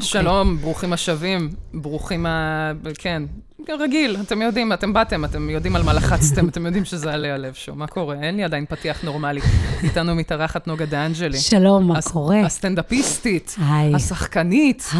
[0.00, 2.72] שלום, ברוכים השבים, ברוכים ה...
[2.98, 3.22] כן,
[3.68, 7.54] רגיל, אתם יודעים, אתם באתם, אתם יודעים על מה לחצתם, אתם יודעים שזה עלי הלב
[7.54, 7.78] שוב.
[7.78, 8.16] מה קורה?
[8.22, 9.40] אין לי עדיין פתיח נורמלי.
[9.82, 11.38] איתנו מתארחת נוגה דאנג'לי.
[11.38, 12.40] שלום, מה קורה?
[12.40, 13.56] הסטנדאפיסטית.
[13.94, 14.90] השחקנית,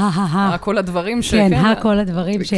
[0.61, 1.31] כל הדברים ש...
[1.31, 2.53] כן, כל הדברים ש...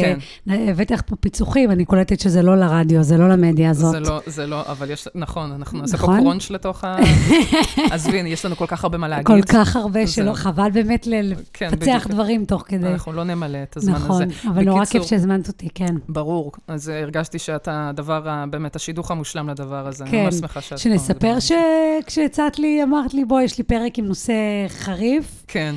[0.47, 3.91] הבאתי לך פה פיצוחים, אני קולטת שזה לא לרדיו, זה לא למדיה הזאת.
[3.91, 6.19] זה לא, זה לא, אבל יש, נכון, אנחנו נעשה פה נכון?
[6.19, 6.97] קרונץ' לתוך ה...
[7.91, 9.25] עזבי, יש לנו כל כך הרבה מה להגיד.
[9.27, 11.07] כל כך הרבה שלא, חבל באמת
[11.53, 12.07] כן, לפצח.
[12.09, 12.87] דברים תוך כדי.
[12.87, 14.05] אנחנו לא נמלא את הזמן הזה.
[14.05, 15.90] נכון, אבל נורא כיף שהזמנת אותי, כן.
[16.09, 20.03] ברור, אז הרגשתי שאתה הדבר, באמת, השידוך המושלם לדבר הזה.
[20.03, 20.77] אני כן, ממש שמחה שאת.
[20.77, 24.33] שנספר שכשהצעת לי, אמרת לי, בואי, יש לי פרק עם נושא
[24.67, 25.75] חריף, כן.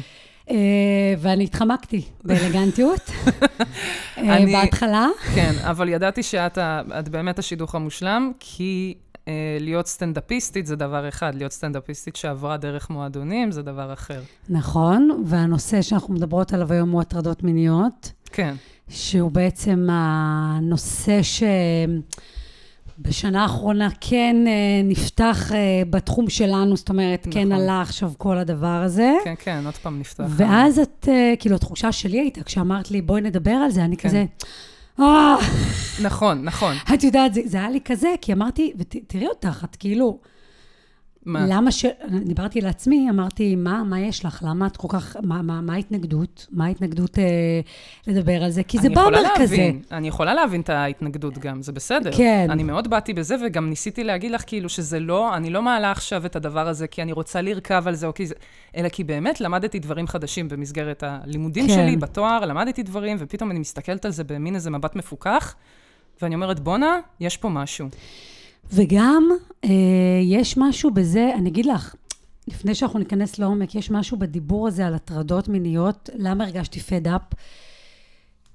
[0.51, 0.57] אה,
[1.19, 3.01] ואני התחמקתי באלגנטיות.
[4.19, 6.59] אה, אני- בהתחלה, כן, אבל ידעתי שאת
[6.99, 8.95] את באמת השידוך המושלם, כי
[9.29, 14.21] אה, להיות סטנדאפיסטית זה דבר אחד, להיות סטנדאפיסטית שעברה דרך מועדונים זה דבר אחר.
[14.49, 18.13] נכון, והנושא שאנחנו מדברות עליו היום הוא הטרדות מיניות.
[18.33, 18.55] כן,
[18.89, 21.21] שהוא בעצם הנושא
[22.99, 24.53] שבשנה האחרונה כן אה,
[24.85, 27.53] נפתח אה, בתחום שלנו, זאת אומרת, כן נכון.
[27.53, 29.13] עלה עכשיו כל הדבר הזה.
[29.25, 30.25] כן, כן, עוד פעם נפתח.
[30.29, 34.09] ואז את, אה, כאילו, התחושה שלי הייתה, כשאמרת לי, בואי נדבר על זה, אני כן.
[34.09, 34.25] כזה,
[36.03, 36.77] נכון, נכון.
[36.95, 40.19] את יודעת, זה, זה היה לי כזה, כי אמרתי, ותראי אותך, את כאילו,
[41.25, 41.47] מה?
[41.49, 41.85] למה ש...
[42.25, 44.43] דיברתי לעצמי, אמרתי, מה, מה יש לך?
[44.47, 45.17] למה את כל כך...
[45.23, 46.47] מה, מה, מה ההתנגדות?
[46.51, 47.25] מה ההתנגדות אה,
[48.07, 48.63] לדבר על זה?
[48.63, 49.71] כי זה אני בא יכולה אומר כזה.
[49.91, 52.11] אני יכולה להבין את ההתנגדות גם, זה בסדר.
[52.17, 52.47] כן.
[52.51, 56.27] אני מאוד באתי בזה, וגם ניסיתי להגיד לך כאילו שזה לא, אני לא מעלה עכשיו
[56.27, 58.35] את הדבר הזה כי אני רוצה לרכב על זה, או כי זה,
[58.77, 61.75] אלא כי באמת למדתי דברים חדשים במסגרת הלימודים כן.
[61.75, 65.55] שלי בתואר, למדתי דברים, ופתאום אני מסתכלת על זה במין איזה מבט מפוכח,
[66.23, 67.89] ואני אומרת, בואנה, יש פה משהו.
[68.73, 69.31] וגם
[69.65, 69.71] אה,
[70.23, 71.95] יש משהו בזה, אני אגיד לך,
[72.49, 77.23] לפני שאנחנו ניכנס לעומק, יש משהו בדיבור הזה על הטרדות מיניות, למה הרגשתי פד אפ?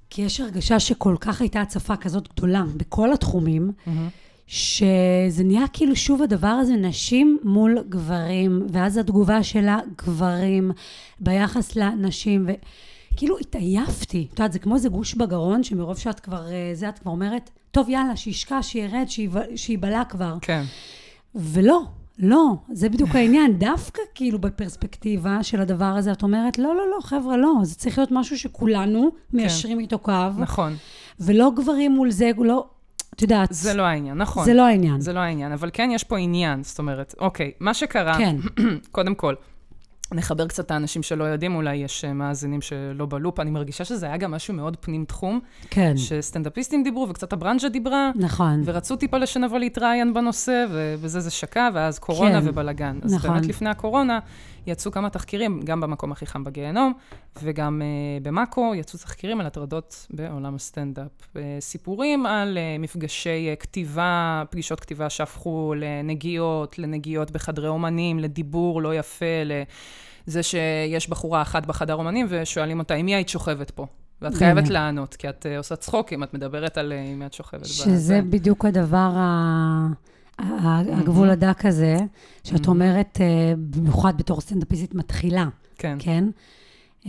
[0.10, 3.72] כי יש הרגשה שכל כך הייתה הצפה כזאת גדולה בכל התחומים,
[4.48, 10.72] שזה נהיה כאילו שוב הדבר הזה, נשים מול גברים, ואז התגובה שלה, גברים,
[11.20, 12.45] ביחס לנשים,
[13.14, 14.27] וכאילו התעייפתי.
[14.33, 17.49] את יודעת, זה כמו איזה גוש בגרון, שמרוב שאת כבר, אה, זה, את כבר אומרת,
[17.71, 19.05] טוב, יאללה, שישקע, שירד,
[19.55, 20.37] שייבלע כבר.
[20.42, 20.64] כן.
[21.36, 21.81] ולא,
[22.20, 23.59] לא, זה בדיוק העניין.
[23.70, 27.97] דווקא כאילו בפרספקטיבה של הדבר הזה, את אומרת, לא, לא, לא, חבר'ה, לא, זה צריך
[27.97, 30.76] להיות משהו שכולנו מיישרים איתו קו, נכון.
[31.20, 32.67] ולא גברים מול זה, לא,
[33.15, 34.45] את יודעת, זה לא העניין, נכון.
[34.45, 35.02] זה לא העניין.
[35.02, 38.36] זה לא העניין, אבל כן יש פה עניין, זאת אומרת, אוקיי, מה שקרה, כן,
[38.91, 39.33] קודם כל,
[40.11, 44.05] נחבר קצת את האנשים שלא יודעים, אולי יש אה, מאזינים שלא בלופ, אני מרגישה שזה
[44.05, 45.39] היה גם משהו מאוד פנים-תחום,
[45.70, 48.61] כן, שסטנדאפיסטים דיברו וקצת הברנז'ה דיברה, נכון.
[48.65, 52.99] ורצו טיפה שנבוא להתראיין בנושא, ובזה זה שקע, ואז קורונה כן, ובלאגן.
[53.02, 53.31] אז נכון.
[53.33, 54.20] באמת לפני הקורונה
[54.67, 56.93] יצאו כמה תחקירים, גם במקום הכי חם בגיהנום,
[57.43, 61.08] וגם uh, במאקו יצאו תחקירים על הטרדות בעולם הסטנדאפ.
[61.33, 68.81] Uh, סיפורים על uh, מפגשי uh, כתיבה, פגישות כתיבה שהפכו לנגיעות, לנגיעות בחדרי אומנים, לדיבור
[68.81, 69.25] לא יפה,
[70.27, 73.86] לזה שיש בחורה אחת בחדר אומנים ושואלים אותה, עם מי היית שוכבת פה?
[74.21, 74.70] ואת חייבת באמת.
[74.70, 77.65] לענות, כי את uh, עושה צחוקים, את מדברת על uh, מי את שוכבת.
[77.65, 78.21] שזה בזה.
[78.30, 79.87] בדיוק הדבר, ה-
[80.94, 81.98] הגבול הדק הזה,
[82.44, 83.26] שאת אומרת, אה,
[83.58, 85.45] במיוחד בתור סטנדאפיסטית מתחילה,
[85.77, 85.95] כן.
[86.00, 86.23] כן?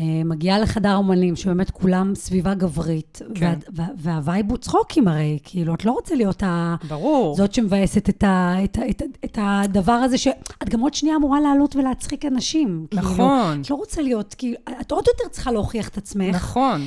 [0.00, 3.58] אה, מגיעה לחדר אומנים, שבאמת כולם סביבה גברית, כן.
[3.72, 6.74] וה- וה- והווייב הוא צחוקים הרי, כאילו, את לא רוצה להיות ה...
[6.88, 7.36] ברור.
[7.36, 11.16] זאת שמבאסת את, ה, את, ה, את, ה, את הדבר הזה, שאת גם עוד שנייה
[11.16, 12.86] אמורה לעלות ולהצחיק אנשים.
[12.94, 13.14] נכון.
[13.16, 16.34] כאילו, את לא רוצה להיות, כאילו, את עוד יותר צריכה להוכיח את עצמך.
[16.36, 16.86] נכון.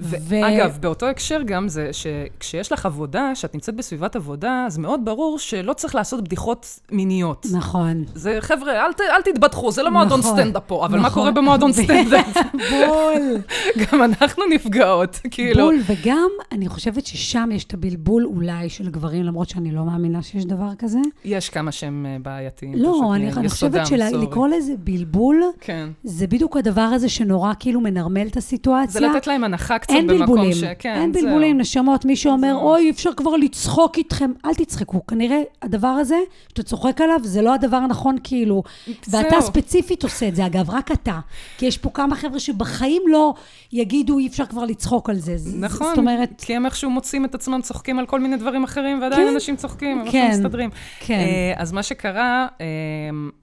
[0.00, 5.38] ואגב, באותו הקשר גם זה שכשיש לך עבודה, שאת נמצאת בסביבת עבודה, אז מאוד ברור
[5.38, 7.46] שלא צריך לעשות בדיחות מיניות.
[7.52, 8.04] נכון.
[8.14, 11.22] זה, חבר'ה, אל, ת, אל תתבדחו, זה לא מועדון נכון, סטנדאפ פה, אבל מה נכון.
[11.22, 12.36] קורה במועדון סטנדאפ?
[12.52, 13.38] בול.
[13.84, 15.64] גם אנחנו נפגעות, כאילו.
[15.64, 20.22] בול, וגם אני חושבת ששם יש את הבלבול אולי של גברים, למרות שאני לא מאמינה
[20.22, 20.98] שיש דבר כזה.
[21.24, 22.74] יש כמה שהם אה, בעייתיים.
[22.74, 23.86] לא, אני, מ- אני חושבת.
[23.86, 25.88] שלקרוא לזה בלבול, כן.
[26.04, 29.00] זה בדיוק הדבר הזה שנורא כאילו מנרמל את הסיטואציה.
[29.00, 30.64] זה לתת להם הנחה קצת במקום בלבולים, ש...
[30.78, 31.22] כן, אין זהו.
[31.22, 32.04] בלבולים, נשמות.
[32.04, 32.68] מי שאומר, זהו.
[32.68, 35.06] אוי, אפשר כבר לצחוק איתכם, אל תצחקו.
[35.06, 36.16] כנראה הדבר הזה,
[36.48, 38.62] שאתה צוחק עליו, זה לא הדבר הנכון, כאילו.
[38.88, 39.42] ואתה זהו.
[39.42, 41.18] ספציפית עושה את זה, אגב, רק אתה.
[41.58, 43.34] כי יש פה כמה חבר'ה שבחיים לא
[43.72, 45.36] יגידו, אי אפשר כבר לצחוק על זה.
[45.58, 49.02] נכון, זאת אומרת, כי הם איכשהו מוצאים את עצמם צוחקים על כל מיני דברים אחרים,
[49.02, 50.70] ועדיין כן, אנשים צוחקים, הם כן, מסתדרים.
[51.00, 51.14] כן.
[51.14, 52.66] אה, אז מה שקרה, אה,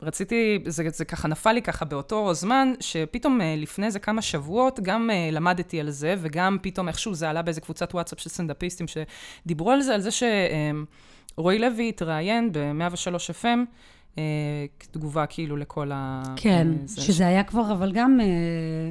[0.01, 4.79] רציתי, זה, זה ככה נפל לי ככה באותו זמן, שפתאום אה, לפני איזה כמה שבועות,
[4.79, 8.85] גם אה, למדתי על זה, וגם פתאום איכשהו זה עלה באיזה קבוצת וואטסאפ של סטנדאפיסטים
[8.87, 10.09] שדיברו על זה, על זה
[11.37, 13.59] שרועי לוי התראיין ב-103 FM,
[14.17, 14.23] אה,
[14.91, 16.23] תגובה כאילו לכל ה...
[16.35, 18.25] כן, אה, זה שזה היה כבר, אבל גם, אה,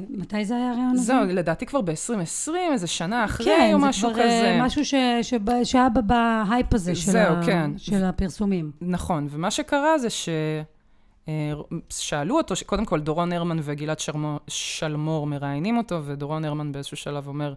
[0.09, 1.03] מתי זה היה הראיון הזה?
[1.03, 4.45] זהו, לדעתי כבר ב-2020, איזה שנה אחרי, כן, או זה משהו כבר כזה.
[4.45, 7.71] אה, משהו ש, שב, שהיה בהייפ הזה של, זהו, ה, כן.
[7.77, 8.71] של הפרסומים.
[8.81, 10.07] נכון, ומה שקרה זה
[11.89, 13.97] ששאלו אותו, ש- קודם כל דורון הרמן וגלעד
[14.47, 17.53] שלמור מראיינים אותו, ודורון הרמן באיזשהו שלב אומר,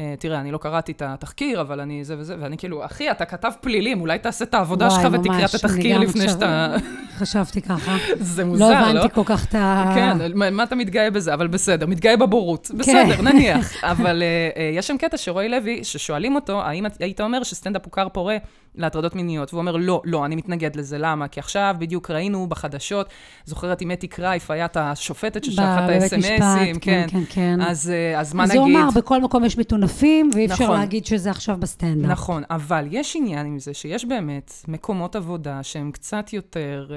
[0.00, 3.24] אה, תראה, אני לא קראתי את התחקיר, אבל אני זה וזה, ואני כאילו, אחי, אתה
[3.24, 6.76] כתב פלילים, אולי תעשה את העבודה שלך ותקרא את התחקיר לפני שאתה...
[7.16, 7.96] חשבתי ככה.
[8.20, 8.76] זה לא מוזר, לא?
[8.76, 9.92] הבנתי כל כך את ה...
[9.94, 11.34] כן, מה- אתה מתגאה בזה?
[11.34, 12.70] אבל בסדר, מתגאה בבורות.
[12.76, 13.84] בסדר, נניח.
[13.84, 14.26] אבל אה,
[14.56, 18.36] אה, יש שם קטע שרועי לוי, ששואלים אותו, האם היית אומר שסטנדאפ הוא כר פורה
[18.76, 19.52] להטרדות מיניות?
[19.52, 20.98] והוא אומר, לא, לא, אני מתנגד לזה.
[20.98, 21.28] למה?
[21.28, 23.08] כי עכשיו בדיוק ראינו בחדשות,
[23.44, 27.06] זוכרת עם אתי קרייף, היה את השופטת ששלחה את האס.אם.אסים, משפט, כן.
[27.08, 27.60] כן, כן.
[27.60, 28.60] אז אה, אז מה אז נגיד?
[28.60, 30.78] הוא אמר, בכל מקום יש מטונפים, ואי אפשר נכון.
[30.80, 32.10] להגיד שזה עכשיו בסטנדאפ.
[32.10, 36.96] נכון, אבל יש עניין עם זה שיש באמת מקומות עבודה שהם קצת יותר, אה,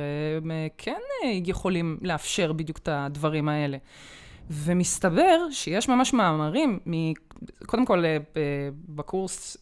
[0.52, 1.00] אה, כן
[1.46, 3.78] יכולים לאפשר בדיוק את הדברים האלה.
[4.52, 7.14] ומסתבר שיש ממש מאמרים, מ...
[7.66, 8.04] קודם כל
[8.90, 9.58] בקורס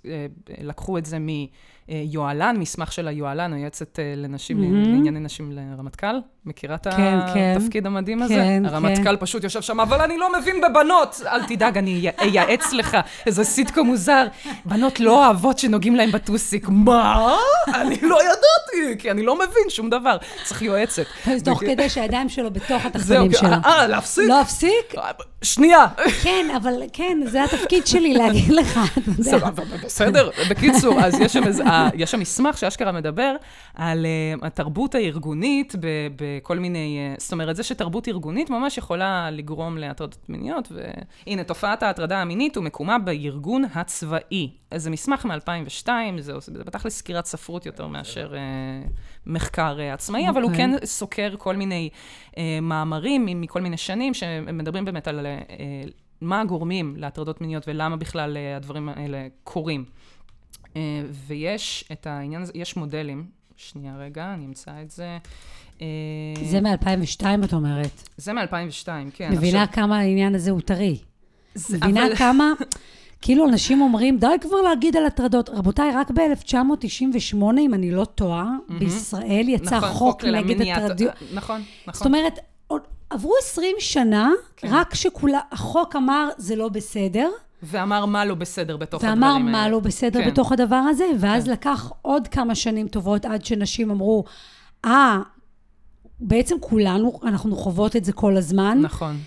[0.62, 1.20] לקחו את זה
[1.90, 4.84] מיוהל"ן, מסמך של היוהל"ן, היועצת אה, לנשים, מהמם.
[4.84, 6.20] לענייני נשים לרמטכ"ל.
[6.48, 7.58] מכירה את כן, כן.
[7.58, 8.34] התפקיד המדהים הזה?
[8.34, 11.22] כן, הרמטכ"ל פשוט יושב שם, אבל אני לא מבין בבנות.
[11.26, 12.98] אל תדאג, אני אייעץ לך.
[13.26, 14.26] איזה סיטקו מוזר.
[14.66, 16.68] בנות לא אוהבות שנוגעים להן בטוסיק.
[16.70, 17.36] מה?
[17.82, 20.18] אני לא ידעתי, כי אני לא מבין שום דבר.
[20.44, 21.06] צריך יועצת.
[21.28, 23.50] אז תוך כדי שהידיים שלו בתוך התחתונים שלו.
[23.66, 24.30] אה, להפסיק?
[24.30, 24.94] לא אפסיק?
[25.42, 25.86] שנייה.
[26.24, 28.80] כן, אבל כן, זה התפקיד שלי להגיד לך.
[29.86, 30.30] בסדר.
[30.50, 33.36] בקיצור, אז יש שם, איזה, אה, יש שם מסמך שאשכרה מדבר
[33.76, 35.76] על אה, התרבות הארגונית
[36.16, 36.98] בכל מיני...
[37.00, 40.72] אה, זאת אומרת, זה שתרבות ארגונית ממש יכולה לגרום להטרדות מיניות,
[41.28, 44.52] והנה, תופעת ההטרדה המינית ומקומה בארגון הצבאי.
[44.76, 45.88] זה מסמך מ-2002,
[46.20, 48.40] זה עושה- זה בתכלס סקירת ספרות יותר מאשר אה,
[49.26, 50.66] מחקר אה, עצמאי, אבל הוא אוקיי.
[50.80, 51.90] כן סוקר כל מיני
[52.38, 55.26] אה, מאמרים מכל מיני שנים, שמדברים באמת על...
[55.26, 55.36] אה,
[56.22, 59.86] מה הגורמים להטרדות מיניות ולמה בכלל הדברים האלה קורים.
[60.76, 60.82] אה,
[61.28, 63.26] ויש את העניין הזה, יש מודלים,
[63.58, 65.18] שנייה רגע, אני אמצא את זה.
[65.82, 65.86] אה,
[66.44, 68.10] זה מ-2002, את אומרת.
[68.18, 69.32] זה מ-2002, כן.
[69.32, 70.98] מבינה עכשיו- כמה העניין הזה הוא טרי.
[71.56, 72.54] זה- מבינה אבל- כמה...
[73.22, 75.50] כאילו אנשים אומרים, די כבר להגיד על הטרדות.
[75.50, 81.12] רבותיי, רק ב-1998, אם אני לא טועה, בישראל יצא נכון, חוק נגד הטרדות.
[81.34, 82.08] נכון, זאת נכון.
[82.08, 84.68] אומרת, עוד- עברו 20 שנה, כן.
[84.72, 87.30] רק שהחוק אמר, זה לא בסדר,
[87.64, 89.52] ואמר מה לא בסדר בתוך הדברים ואמר האלה.
[89.52, 90.32] מה לא בסדר כן.
[90.32, 91.52] בתוך הדבר הזה, ואז כן.
[91.52, 94.24] לקח עוד כמה שנים טובות עד שנשים אמרו,
[94.86, 95.20] אה,
[96.20, 98.80] בעצם כולנו, אנחנו חוות את זה כל הזמן.
[98.82, 99.18] נכון.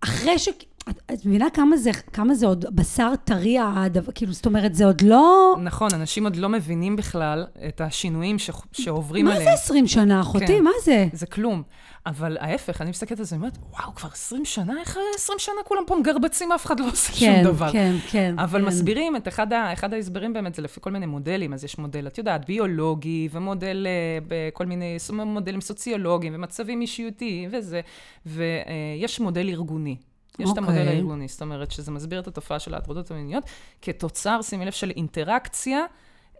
[0.00, 0.48] אחרי ש...
[0.90, 4.84] את, את מבינה כמה זה, כמה זה עוד בשר טרי, הדבר, כאילו, זאת אומרת, זה
[4.84, 5.56] עוד לא...
[5.62, 8.50] נכון, אנשים עוד לא מבינים בכלל את השינויים ש...
[8.72, 9.50] שעוברים מה עליהם.
[9.50, 10.46] זה 20 שנה, אחותי?
[10.46, 10.64] כן.
[10.64, 11.06] מה זה?
[11.12, 11.62] זה כלום.
[12.06, 14.80] אבל ההפך, אני מסתכלת על זה, אני אומרת, וואו, כבר 20 שנה?
[14.80, 17.72] איך 20 שנה כולם פה מגרבצים, אף אחד לא עושה כן, שום דבר.
[17.72, 18.34] כן, כן.
[18.38, 18.66] אבל כן.
[18.66, 21.52] מסבירים את אחד, ה, אחד ההסברים באמת, זה לפי כל מיני מודלים.
[21.52, 24.96] אז יש מודל, את יודעת, ביולוגי, ומודל אה, בכל מיני
[25.26, 27.80] מודלים סוציולוגיים, ומצבים אישיותיים, וזה,
[28.26, 29.96] ויש מודל ארגוני.
[30.38, 30.88] יש את המודל אוקיי.
[30.88, 33.44] הארגוני, זאת אומרת שזה מסביר את התופעה של ההטרדות המיניות
[33.82, 35.78] כתוצר, שימי לב, של אינטראקציה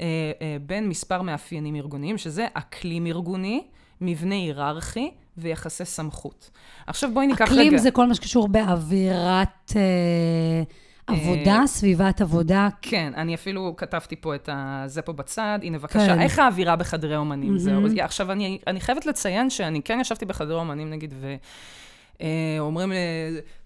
[0.00, 0.06] אה,
[0.42, 3.64] אה, בין מספר מאפיינים ארגוניים, שזה אקלים ארגוני,
[4.00, 6.50] מבנה היררכי ויחסי סמכות.
[6.86, 7.52] עכשיו בואי ניקח רגע...
[7.52, 10.62] אקלים זה כל מה שקשור באווירת אה,
[11.06, 12.68] עבודה, סביבת עבודה.
[12.82, 14.82] כן, אני אפילו כתבתי פה את ה...
[14.86, 15.58] זה פה בצד.
[15.62, 16.20] הנה, בבקשה, כן.
[16.20, 17.48] איך האווירה בחדרי אומנים?
[17.48, 17.58] מהמם.
[17.58, 17.86] זהו.
[18.00, 21.14] עכשיו, אני, אני חייבת לציין שאני כן ישבתי בחדרי אומנים, נגיד,
[22.20, 22.96] ואומרים לי,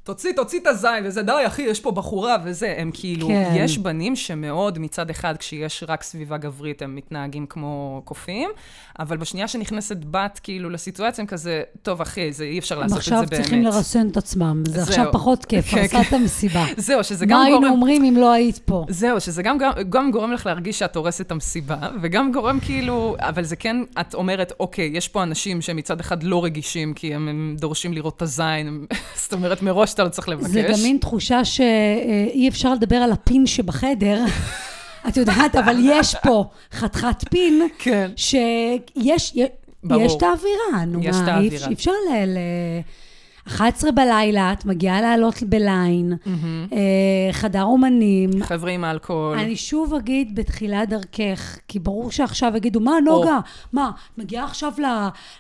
[0.05, 2.75] תוציא, תוציא את הזין, וזה, די, אחי, יש פה בחורה, וזה.
[2.79, 3.53] הם כאילו, כן.
[3.57, 8.51] יש בנים שמאוד, מצד אחד, כשיש רק סביבה גברית, הם מתנהגים כמו קופים,
[8.99, 12.99] אבל בשנייה שנכנסת בת, כאילו, לסיטואציה, הם כזה, טוב, אחי, זה, אי אפשר הם לעשות
[12.99, 13.23] את זה באמת.
[13.25, 14.63] עכשיו צריכים לרסן את עצמם.
[14.67, 14.83] זה זהו.
[14.83, 16.65] עכשיו פחות כיף, כן, עשה את המסיבה.
[16.77, 17.73] זהו, שזה מה גם היינו גורם...
[17.73, 18.85] אומרים אם לא היית פה?
[18.89, 23.17] זהו, שזה גם, גם, גם גורם לך להרגיש שאת הורסת את המסיבה, וגם גורם כאילו,
[23.19, 27.29] אבל זה כן, את אומרת, אוקיי, יש פה אנשים שמצד אחד לא רגישים, כי הם,
[27.29, 28.87] הם דורשים לראות את הזין, הם-
[29.23, 30.51] זאת אומרת, מראש אתה לא צריך לבקש.
[30.51, 34.25] זה גם מין תחושה שאי אפשר לדבר על הפין שבחדר.
[35.09, 38.11] את יודעת, אבל יש פה חתיכת פין, כן.
[38.17, 39.33] שיש יש
[39.85, 40.17] ברור.
[40.17, 41.69] את האווירה, נו יש מה, האווירה.
[41.69, 42.37] אי אפשר ל...
[43.47, 43.49] ל...
[43.49, 46.13] 11 בלילה, את מגיעה לעלות בליין,
[46.73, 46.79] אה,
[47.33, 48.31] חדר אומנים.
[48.43, 49.39] חבר'ה עם האלכוהול.
[49.39, 53.39] אני שוב אגיד בתחילת דרכך, כי ברור שעכשיו יגידו, מה, נוגה?
[53.73, 54.73] מה, את מגיעה עכשיו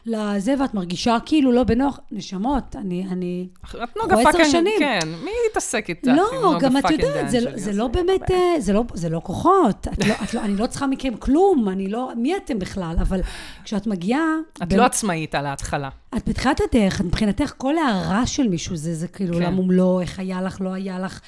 [0.06, 1.98] לזה ואת מרגישה כאילו לא בנוח?
[2.12, 3.06] נשמות, אני...
[3.10, 3.48] אני...
[3.82, 4.78] את נוגה פאקינג, שנים.
[4.78, 6.10] כן, מי יתעסק איתך?
[6.16, 7.40] לא, עם גם את יודעת, זה?
[7.40, 9.88] זה אז לא באמת, אה, זה לא, זה לא כוחות.
[9.92, 12.10] את לא, את לא, אני לא צריכה מכם כלום, אני לא...
[12.16, 12.96] מי אתם בכלל?
[13.00, 13.20] אבל
[13.64, 14.24] כשאת מגיעה...
[14.52, 15.88] את באמת- לא עצמאית על ההתחלה.
[16.16, 19.42] את בתחילת הדרך, את מבחינתך כל הערה של מישהו זה, זה כאילו, כן.
[19.42, 21.20] למה לא, איך היה לך, לא היה לך,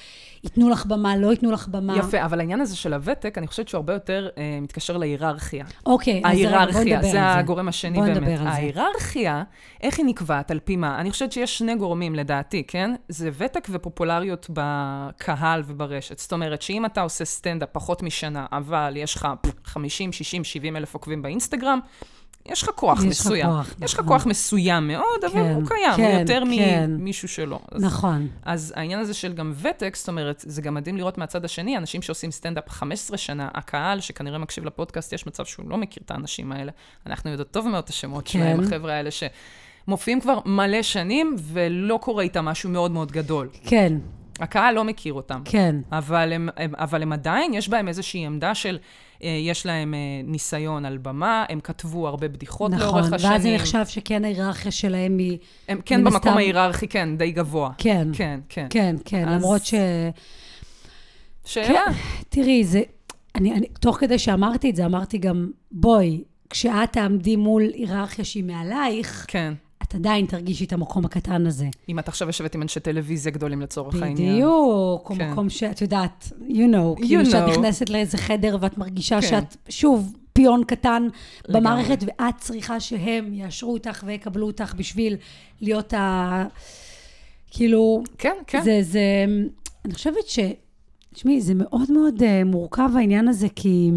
[0.43, 1.97] ייתנו לך במה, לא ייתנו לך במה.
[1.97, 5.65] יפה, אבל העניין הזה של הוותק, אני חושבת שהוא הרבה יותר אה, מתקשר להיררכיה.
[5.85, 8.17] אוקיי, אז בוא ההיררכיה, נדבר זה על הגורם השני בוא באמת.
[8.17, 8.49] נדבר על זה.
[8.49, 9.43] ההיררכיה,
[9.81, 10.99] איך היא נקבעת, על פי מה?
[10.99, 12.95] אני חושבת שיש שני גורמים לדעתי, כן?
[13.09, 16.19] זה ותק ופופולריות בקהל וברשת.
[16.19, 19.27] זאת אומרת, שאם אתה עושה סטנדאפ פחות משנה, אבל יש לך
[19.65, 21.79] 50, 60, 70 אלף עוקבים באינסטגרם,
[22.45, 23.45] יש לך כוח יש לך מסוים.
[23.47, 24.13] כוח, יש לך נכון.
[24.17, 26.91] כוח מסוים מאוד, אבל כן, הוא קיים, הוא כן, יותר כן.
[26.91, 27.59] ממישהו שלא.
[27.71, 28.27] אז- נכון.
[28.43, 32.01] אז העניין הזה של גם ותק, זאת אומרת, זה גם מדהים לראות מהצד השני, אנשים
[32.01, 36.51] שעושים סטנדאפ 15 שנה, הקהל שכנראה מקשיב לפודקאסט, יש מצב שהוא לא מכיר את האנשים
[36.51, 36.71] האלה.
[37.07, 38.31] אנחנו יודעות טוב מאוד את השמות כן.
[38.31, 39.09] שלהם, החבר'ה האלה
[39.87, 43.49] שמופיעים כבר מלא שנים, ולא קורה איתם משהו מאוד מאוד גדול.
[43.63, 43.93] כן,
[44.39, 45.41] הקהל לא מכיר אותם.
[45.45, 45.75] כן.
[45.91, 48.77] אבל הם, הם, אבל הם עדיין, יש בהם איזושהי עמדה של,
[49.23, 53.31] אה, יש להם אה, ניסיון על במה, הם כתבו הרבה בדיחות נכון, לאורך השנים.
[53.31, 55.37] ואז זה נחשב שכן ההיררכיה שלהם היא...
[55.67, 57.69] הם כן במקום הסתם- ההיררכי, כן, די גבוה.
[57.77, 58.67] כן, כן, כן.
[58.69, 59.73] כן, כן, אז- למרות ש...
[61.45, 61.67] שאלה.
[61.67, 61.91] כן,
[62.29, 62.81] תראי, זה...
[63.35, 68.43] אני, אני, תוך כדי שאמרתי את זה, אמרתי גם, בואי, כשאת תעמדי מול היררכיה שהיא
[68.43, 69.53] מעלייך, כן.
[69.87, 71.67] את עדיין תרגישי את המקום הקטן הזה.
[71.89, 74.33] אם את עכשיו יושבת עם אנשי טלוויזיה גדולים לצורך העניין.
[74.33, 75.31] בדיוק, או כן.
[75.31, 77.29] מקום שאת יודעת, you know, כאילו know.
[77.31, 79.27] שאת נכנסת לאיזה חדר ואת מרגישה כן.
[79.27, 81.07] שאת, שוב, פיון קטן
[81.47, 81.61] לגמרי.
[81.61, 85.15] במערכת, ואת צריכה שהם יאשרו אותך ויקבלו אותך בשביל
[85.61, 86.45] להיות ה...
[87.51, 88.61] כאילו, כן, כן.
[88.63, 89.25] זה, זה,
[89.85, 90.39] אני חושבת ש...
[91.13, 93.91] תשמעי, זה מאוד מאוד uh, מורכב העניין הזה, כי...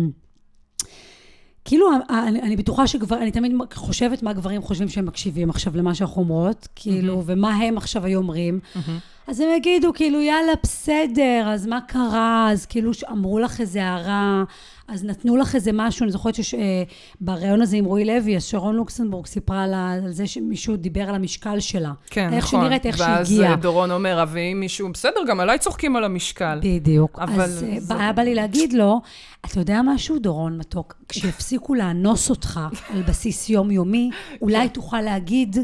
[1.68, 5.94] כאילו, אני, אני בטוחה שגבר, אני תמיד חושבת מה גברים חושבים שהם מקשיבים עכשיו למה
[5.94, 8.60] שאנחנו אומרות, כאילו, ומה הם עכשיו היו אומרים.
[8.74, 8.98] מהמם.
[9.28, 12.48] אז הם יגידו, כאילו, יאללה, בסדר, אז מה קרה?
[12.52, 14.44] אז כאילו, אמרו לך איזה הערה,
[14.88, 16.04] אז נתנו לך איזה משהו.
[16.04, 20.76] אני זוכרת שבריאיון הזה עם רועי לוי, אז שרון לוקסנבורג סיפרה לה על זה שמישהו
[20.76, 21.92] דיבר על המשקל שלה.
[22.10, 22.60] כן, איך נכון.
[22.60, 23.50] שנראית, איך ואז שהגיעה.
[23.50, 26.58] אה, דורון אומר, ואם מישהו, בסדר, גם עליי צוחקים על המשקל.
[26.62, 27.18] בדיוק.
[27.18, 29.00] אבל אז אה, זה- היה בא לי להגיד לו,
[29.46, 30.94] אתה יודע משהו, דורון מתוק?
[31.08, 32.60] כשיפסיקו לאנוס אותך
[32.94, 34.10] על בסיס יומיומי,
[34.42, 35.56] אולי תוכל להגיד,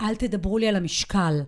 [0.00, 1.40] אל תדברו לי על המשקל.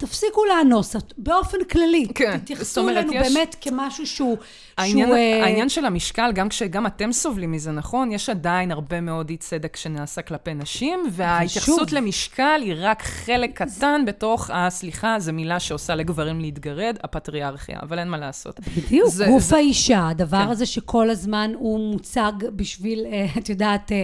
[0.00, 2.06] תפסיקו לאנוס, באופן כללי.
[2.14, 4.36] כן, תתייחסו אלינו יש- באמת כמשהו שהוא...
[4.78, 8.12] העניין, שהוא, אה, העניין של המשקל, גם כשגם אתם סובלים מזה, נכון?
[8.12, 13.62] יש עדיין הרבה מאוד אי צדק שנעשה כלפי נשים, וההתייחסות שוב- למשקל היא רק חלק
[13.62, 18.60] קטן בתוך, ה- סליחה, זו מילה שעושה לגברים להתגרד, הפטריארכיה, אבל אין מה לעשות.
[18.76, 20.48] בדיוק, זה- גוף זה- האישה, הדבר כן.
[20.50, 24.02] הזה שכל הזמן הוא מוצג בשביל, אה, את יודעת, אה,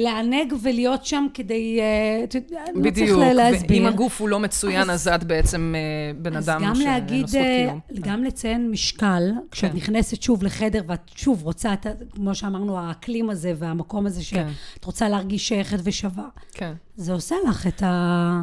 [0.00, 3.82] לענג ולהיות שם כדי, אה, את יודעת, לא צריך בדיוק, לה- להסביר.
[3.82, 5.80] ואם הגוף הוא לא מצוין, אז את בעצם אה,
[6.22, 7.80] בן אז אדם זכות אה, קיום.
[8.00, 9.76] גם לציין משקל, כשאת כן.
[9.76, 14.48] נכנסת שוב לחדר ואת שוב רוצה, את כמו שאמרנו, האקלים הזה והמקום הזה כן.
[14.74, 16.72] שאת רוצה להרגיש שייכת ושווה, כן.
[16.96, 18.42] זה עושה לך את ה...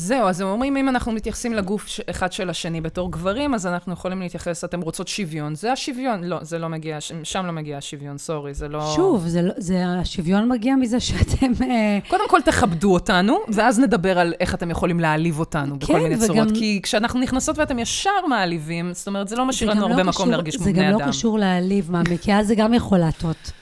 [0.00, 3.92] זהו, אז הם אומרים, אם אנחנו מתייחסים לגוף אחד של השני בתור גברים, אז אנחנו
[3.92, 6.24] יכולים להתייחס, אתם רוצות שוויון, זה השוויון.
[6.24, 8.92] לא, זה לא מגיע, שם לא מגיע השוויון, סורי, זה לא...
[8.96, 11.52] שוב, זה, לא- זה השוויון מגיע מזה שאתם...
[11.70, 15.98] אה, קודם כל תכבדו אותנו, ואז נדבר על איך אתם יכולים להעליב אותנו בכל כן,
[16.02, 16.48] מיני וגם- צורות.
[16.54, 20.02] כי כשאנחנו נכנסות ואתם ישר מעליבים, זאת אומרת, זה לא משאיר זה לנו גם הרבה
[20.02, 21.00] לא מקום קשור- להרגיש כמו זה בני גם אדם.
[21.00, 23.52] לא קשור להעליב, מאמי, כי אז זה גם יכול להטות.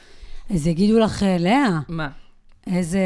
[0.55, 2.09] אז יגידו לך, אה, לאה, מה?
[2.66, 3.00] איזה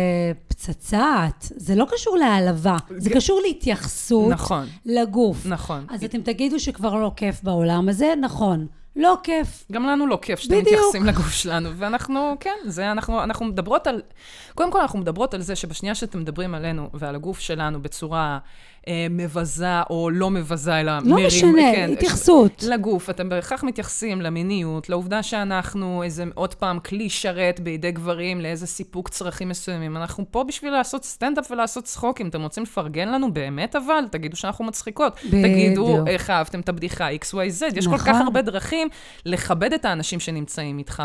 [0.49, 1.45] פצצה את.
[1.57, 3.17] זה לא קשור להעלבה, זה כן.
[3.17, 5.47] קשור להתייחסות נכון, לגוף.
[5.47, 5.87] נכון.
[5.91, 9.65] אז אתם תגידו שכבר לא כיף בעולם הזה, נכון, לא כיף.
[9.73, 10.67] גם לנו לא כיף שאתם בדיוק.
[10.79, 14.03] מתייחסים לגוף שלנו, ואנחנו, כן, זה, אנחנו, אנחנו מדברות על,
[14.55, 18.39] קודם כל אנחנו מדברות על זה שבשנייה שאתם מדברים עלינו ועל הגוף שלנו בצורה
[19.11, 22.65] מבזה או לא מבזה, אלא לא מרים, משנה, כן, התייחסות.
[22.69, 28.67] לגוף, אתם בהכרח מתייחסים למיניות, לעובדה שאנחנו איזה, עוד פעם, כלי שרת בידי גברים לאיזה
[28.67, 29.97] סיפוק צרכים מסוימים.
[29.97, 32.21] אנחנו פה בשביל לעשות סטנדאפ ולעשות צחוק.
[32.21, 35.21] אם אתם רוצים לפרגן לנו באמת, אבל, תגידו שאנחנו מצחיקות.
[35.25, 35.45] בדיוק.
[35.45, 37.77] תגידו איך אהבתם את הבדיחה XYZ.
[37.77, 38.23] יש כל כך נכון.
[38.23, 38.89] הרבה דרכים
[39.27, 41.03] לכבד את האנשים שנמצאים איתך,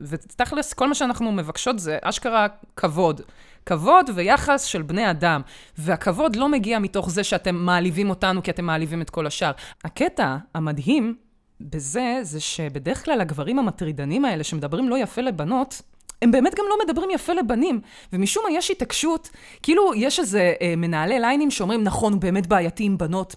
[0.00, 2.46] ותכלס, כל מה שאנחנו מבקשות זה אשכרה
[2.76, 3.20] כבוד.
[3.66, 5.40] כבוד ויחס של בני אדם.
[5.78, 9.52] והכבוד לא מגיע מתוך זה שאתם מעליבים אותנו כי אתם מעליבים את כל השאר.
[9.84, 11.14] הקטע המדהים
[11.60, 15.82] בזה, זה שבדרך כלל הגברים המטרידנים האלה שמדברים לא יפה לבנות,
[16.22, 17.80] הם באמת גם לא מדברים יפה לבנים.
[18.12, 19.30] ומשום מה יש התעקשות,
[19.62, 23.36] כאילו יש איזה אה, מנהלי ליינים שאומרים, נכון, הוא באמת בעייתי עם בנות.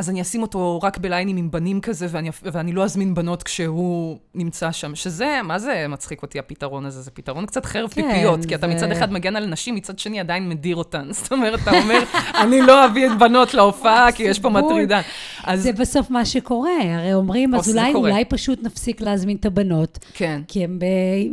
[0.00, 4.18] אז אני אשים אותו רק בליינים עם בנים כזה, ואני, ואני לא אזמין בנות כשהוא
[4.34, 4.94] נמצא שם.
[4.94, 7.02] שזה, מה זה מצחיק אותי הפתרון הזה?
[7.02, 8.74] זה פתרון קצת חרב כן, פיפיות, כי אתה זה...
[8.74, 11.08] מצד אחד מגן על נשים, מצד שני עדיין מדיר אותן.
[11.22, 12.02] זאת אומרת, אתה אומר,
[12.42, 15.00] אני לא אביא את בנות להופעה, כי יש פה מטרידה.
[15.44, 15.62] אז...
[15.62, 19.98] זה בסוף מה שקורה, הרי אומרים, אז אולי, אולי פשוט נפסיק להזמין את הבנות.
[20.14, 20.42] כן.
[20.48, 20.84] כי הם, ב...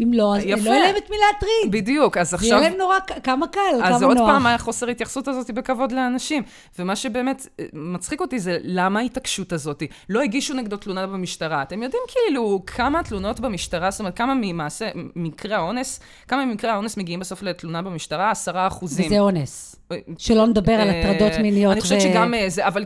[0.03, 0.63] אם לא, אז יפה.
[0.63, 1.83] לא יהיה להם את מי להטריד.
[1.83, 2.49] בדיוק, אז עכשיו...
[2.49, 3.95] יהיה להם נורא, כמה קל, כמה נוח.
[3.95, 6.43] אז עוד פעם, החוסר התייחסות הזאת בכבוד לאנשים.
[6.79, 9.83] ומה שבאמת אה, מצחיק אותי זה למה ההתעקשות הזאת?
[10.09, 11.61] לא הגישו נגדו תלונה במשטרה.
[11.61, 16.97] אתם יודעים כאילו כמה תלונות במשטרה, זאת אומרת, כמה ממעשה, מקרי האונס, כמה ממקרי האונס
[16.97, 18.31] מגיעים בסוף לתלונה במשטרה?
[18.31, 19.05] עשרה אחוזים.
[19.05, 19.75] וזה אונס.
[19.91, 21.71] אה, שלא נדבר על אה, הטרדות מיניות.
[21.71, 22.83] אני חושבת שגם זה, אבל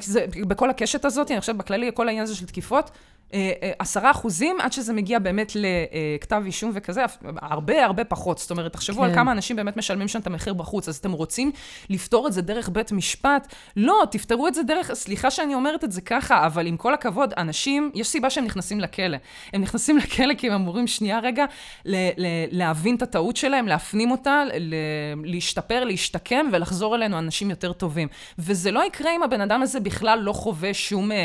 [0.47, 3.11] בכל הקשת הזאת, אני חושבת בכללי, כל העניין הזה של תקיפות, אה, אה,
[3.79, 7.03] עשרה אחוזים, עד שזה מגיע באמת לכתב אישום וכזה,
[7.41, 8.38] הרבה הרבה פחות.
[8.38, 9.03] זאת אומרת, תחשבו כן.
[9.07, 10.89] על כמה אנשים באמת משלמים שם את המחיר בחוץ.
[10.89, 11.51] אז אתם רוצים
[11.89, 13.55] לפתור את זה דרך בית משפט?
[13.77, 17.33] לא, תפתרו את זה דרך, סליחה שאני אומרת את זה ככה, אבל עם כל הכבוד,
[17.38, 19.17] אנשים, יש סיבה שהם נכנסים לכלא.
[19.53, 21.45] הם נכנסים לכלא כי הם אמורים שנייה רגע
[21.85, 24.73] ל- ל- להבין את הטעות שלהם, להפנים אותה, ל-
[25.23, 28.07] להשתפר, להשתקם ולחזור אלינו אנשים יותר טובים.
[28.39, 31.17] וזה לא יקרה אם הבן אדם הזה בכלל לא חווה שום, אה,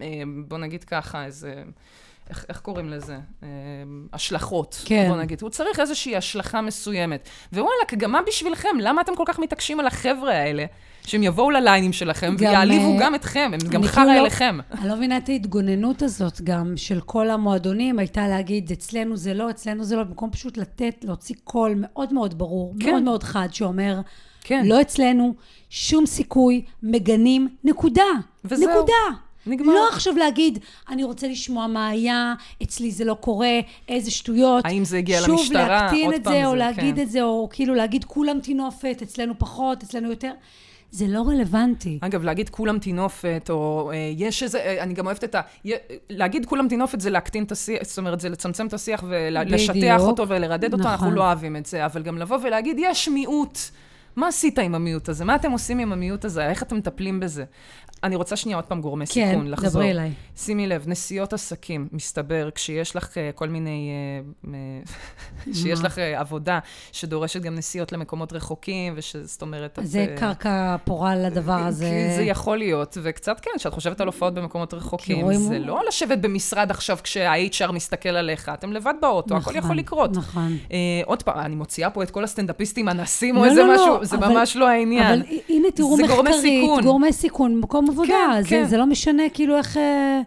[0.00, 1.41] אה, בוא נגיד ככה, איזה...
[1.44, 1.62] איזה...
[2.30, 3.18] איך, איך קוראים לזה?
[3.42, 3.48] אה,
[4.12, 5.08] השלכות, כן.
[5.08, 5.42] בוא נגיד.
[5.42, 7.28] הוא צריך איזושהי השלכה מסוימת.
[7.52, 8.68] ווואלכ, גם מה בשבילכם?
[8.80, 10.64] למה אתם כל כך מתעקשים על החבר'ה האלה?
[11.06, 14.58] שהם יבואו לליינים שלכם גם, ויעליבו uh, גם אתכם, הם גם חרא כאילו לא, אליכם.
[14.72, 19.50] אני לא מבינה את ההתגוננות הזאת גם של כל המועדונים, הייתה להגיד, אצלנו זה לא,
[19.50, 22.90] אצלנו זה לא, במקום פשוט לתת, להוציא קול מאוד מאוד ברור, כן.
[22.90, 24.00] מאוד מאוד חד, שאומר,
[24.40, 24.66] כן.
[24.66, 25.34] לא אצלנו,
[25.70, 28.02] שום סיכוי, מגנים, נקודה.
[28.44, 28.70] וזהו.
[28.70, 29.18] נקודה.
[29.46, 29.74] נגמר.
[29.74, 30.58] לא עכשיו להגיד,
[30.88, 34.64] אני רוצה לשמוע מה היה, אצלי זה לא קורה, איזה שטויות.
[34.64, 35.36] האם זה הגיע למשטרה?
[35.36, 37.02] שוב להקטין את זה, זה, או להגיד כן.
[37.02, 40.32] את זה, או כאילו להגיד, כולם תינופת, אצלנו פחות, אצלנו יותר.
[40.90, 41.98] זה לא רלוונטי.
[42.00, 45.40] אגב, להגיד כולם תינופת, או אה, יש איזה, אה, אני גם אוהבת את ה...
[46.10, 50.28] להגיד כולם תינופת זה להקטין את השיח, זאת אומרת, זה לצמצם את השיח ולשטח אותו
[50.28, 50.80] ולרדד נכון.
[50.80, 51.18] אותו, אנחנו נכון.
[51.18, 53.58] לא אוהבים את זה, אבל גם לבוא ולהגיד, יש מיעוט.
[54.16, 55.24] מה עשית עם המיעוט הזה?
[55.24, 56.48] מה אתם עושים עם המיעוט הזה?
[56.48, 57.44] איך אתם מטפלים בזה?
[58.04, 59.68] אני רוצה שנייה עוד פעם גורמי כן, סיכון, לחזור.
[59.70, 60.12] כן, דברי אליי.
[60.36, 63.90] שימי לב, נסיעות עסקים, מסתבר, כשיש לך uh, כל מיני...
[64.44, 64.48] Uh,
[65.62, 66.58] שיש לך uh, עבודה
[66.92, 69.78] שדורשת גם נסיעות למקומות רחוקים, ושזאת אומרת...
[69.82, 72.12] זה את, קרקע פורה לדבר הזה.
[72.16, 75.66] זה יכול להיות, וקצת כן, כשאת חושבת על הופעות במקומות רחוקים, זה הוא...
[75.66, 80.16] לא לשבת במשרד עכשיו כשה-HR מסתכל עליך, אתם לבד באוטו, נכון, הכל יכול לקרות.
[80.16, 80.56] נכון.
[80.68, 80.72] Uh,
[81.04, 84.04] עוד פעם, אני מוציאה פה את כל הסטנדאפיסטים, אנסים לא, או איזה לא, משהו, לא,
[84.04, 85.20] זה אבל, ממש לא העניין.
[85.20, 85.22] אבל
[85.62, 88.08] הנה, תראו מחקרית, גורמי סיכון, מקום עבודה.
[88.08, 88.64] כן, זה, כן.
[88.64, 89.76] זה לא משנה כאילו איך...
[89.76, 90.20] אה,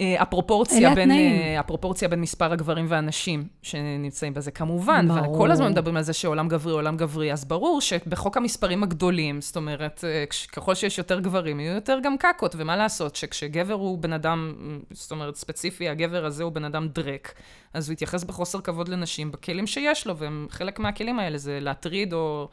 [0.00, 1.14] אה, הפרופורציה בין, uh,
[1.58, 5.20] הפרופורציה בין מספר הגברים והנשים שנמצאים בזה, כמובן, ברור.
[5.20, 9.40] אבל כל הזמן מדברים על זה שעולם גברי, עולם גברי, אז ברור שבחוק המספרים הגדולים,
[9.40, 10.04] זאת אומרת,
[10.52, 14.54] ככל שיש יותר גברים, יהיו יותר גם קקות, ומה לעשות, שכשגבר הוא בן אדם,
[14.90, 17.32] זאת אומרת, ספציפי, הגבר הזה הוא בן אדם דרק,
[17.74, 22.48] אז הוא יתייחס בחוסר כבוד לנשים בכלים שיש לו, וחלק מהכלים האלה זה להטריד או...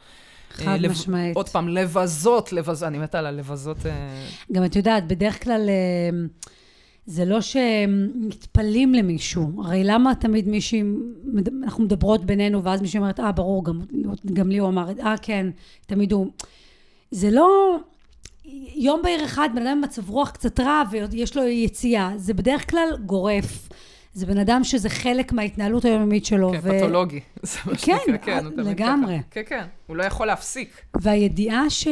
[0.50, 0.90] חד לב...
[0.90, 1.36] משמעית.
[1.36, 3.86] עוד פעם, לבזות, לבזות, אני מתה על הלבזות.
[3.86, 4.26] אה.
[4.52, 6.18] גם את יודעת, בדרך כלל אה,
[7.06, 9.62] זה לא שמתפלאים למישהו.
[9.64, 10.82] הרי למה תמיד מישהי,
[11.64, 13.80] אנחנו מדברות בינינו, ואז מישהי אומרת, אה, ברור, גם,
[14.32, 15.46] גם לי הוא אמר, אה, כן,
[15.86, 16.26] תמיד הוא...
[17.10, 17.76] זה לא...
[18.74, 22.88] יום בהיר אחד, בן אדם במצב רוח קצת רע ויש לו יציאה, זה בדרך כלל
[23.06, 23.68] גורף.
[24.12, 26.52] זה בן אדם שזה חלק מההתנהלות היומיומית שלו.
[26.52, 26.78] כן, ו...
[26.78, 27.20] פתולוגי.
[27.42, 29.18] זה מה כן, שנקרא, כן, לגמרי.
[29.18, 29.28] ככה.
[29.30, 30.82] כן, כן, הוא לא יכול להפסיק.
[31.00, 31.88] והידיעה ש...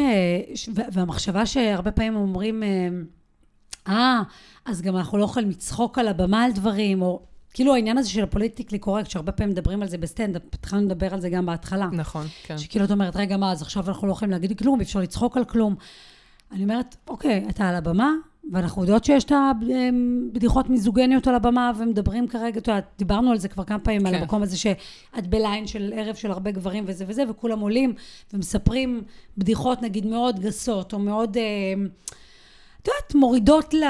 [0.92, 2.88] והמחשבה שהרבה פעמים אומרים, אה,
[3.88, 4.22] אה,
[4.64, 7.22] אז גם אנחנו לא יכולים לצחוק על הבמה על דברים, או
[7.54, 11.14] כאילו העניין הזה של ה politically correct, שהרבה פעמים מדברים על זה בסטנדאפ, התחלנו לדבר
[11.14, 11.88] על זה גם בהתחלה.
[11.92, 12.58] נכון, כן.
[12.58, 15.36] שכאילו את אומרת, רגע, מה, אז עכשיו אנחנו לא יכולים להגיד כלום, אי אפשר לצחוק
[15.36, 15.74] על כלום.
[16.52, 18.12] אני אומרת, אוקיי, אתה על הבמה,
[18.52, 23.48] ואנחנו יודעות שיש את הבדיחות מיזוגניות על הבמה, ומדברים כרגע, את יודעת, דיברנו על זה
[23.48, 24.06] כבר כמה פעמים, כן.
[24.06, 27.94] על המקום הזה שאת בליין של ערב של הרבה גברים וזה וזה, וכולם עולים
[28.32, 29.02] ומספרים
[29.38, 31.36] בדיחות נגיד מאוד גסות, או מאוד...
[31.36, 31.42] אה,
[32.82, 33.84] את יודעת, מורידות ל,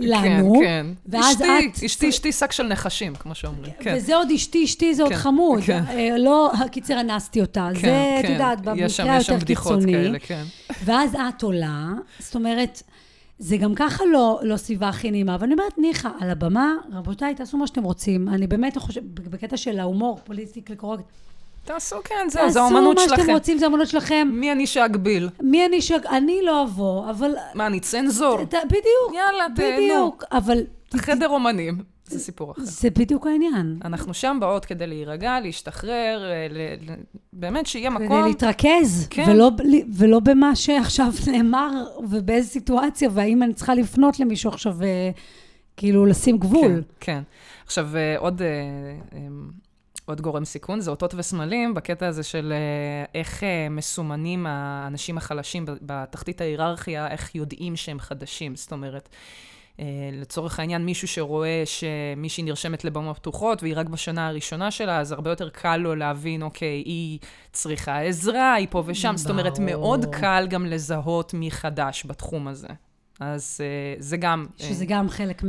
[0.00, 0.54] לנו.
[0.54, 0.86] כן, כן.
[1.06, 1.84] ואז אשתי, את...
[1.84, 3.72] אשתי, אשתי שק של נחשים, כמו שאומרים.
[3.80, 3.94] כן.
[3.96, 5.62] וזה עוד אשתי, אשתי זה עוד כן, חמוד.
[5.62, 5.82] כן.
[5.88, 7.68] אה, לא, הקיצר אנסתי אותה.
[7.74, 8.20] כן, זה, כן.
[8.24, 9.92] את יודעת, במקרה היותר קיצוני.
[9.92, 10.42] כאלה, כן.
[10.84, 11.88] ואז את עולה,
[12.18, 12.82] זאת אומרת...
[13.42, 17.34] זה גם ככה לא, לא סביבה הכי נעימה, אבל אני אומרת, ניחא, על הבמה, רבותיי,
[17.34, 18.28] תעשו מה שאתם רוצים.
[18.28, 21.02] אני באמת חושבת, בקטע של ההומור, פוליטיקלי קורקט,
[21.64, 23.10] תעשו, כן, זהו, זו האמנות שלכם.
[23.10, 24.28] תעשו מה שאתם רוצים, זו האמנות שלכם.
[24.32, 25.28] מי אני שאגביל?
[25.40, 26.06] מי אני שאג...
[26.06, 27.34] אני לא אבוא, אבל...
[27.54, 28.44] מה, אני צנזור?
[28.44, 29.14] ת, בדיוק.
[29.14, 29.76] יאללה, תהנו.
[29.76, 30.58] בדיוק, אבל...
[30.96, 31.91] חדר אומנים.
[32.12, 32.62] זה סיפור אחר.
[32.64, 33.78] זה בדיוק העניין.
[33.84, 36.92] אנחנו שם באות כדי להירגע, להשתחרר, אה, ל-
[37.32, 38.24] באמת שיהיה כדי מקום.
[38.24, 39.24] להתרכז, כן.
[39.30, 39.50] ולא,
[39.94, 41.70] ולא במה שעכשיו נאמר,
[42.10, 45.10] ובאיזה סיטואציה, והאם אני צריכה לפנות למישהו עכשיו, אה,
[45.76, 46.62] כאילו, לשים גבול.
[46.72, 47.22] כן, כן.
[47.66, 49.18] עכשיו, אה, עוד, אה,
[50.04, 52.52] עוד גורם סיכון זה אותות וסמלים, בקטע הזה של
[53.14, 58.56] איך מסומנים האנשים החלשים בתחתית ההיררכיה, איך יודעים שהם חדשים.
[58.56, 59.08] זאת אומרת,
[60.12, 65.30] לצורך העניין, מישהו שרואה שמישהי נרשמת לבמה פתוחות, והיא רק בשנה הראשונה שלה, אז הרבה
[65.30, 67.18] יותר קל לו להבין, אוקיי, היא
[67.52, 69.16] צריכה עזרה, היא פה ושם.
[69.16, 69.58] זאת אומרת.
[69.58, 72.68] מאוד קל גם לזהות מי חדש בתחום הזה.
[73.20, 74.46] אז אה, זה גם...
[74.60, 75.42] אה, שזה גם חלק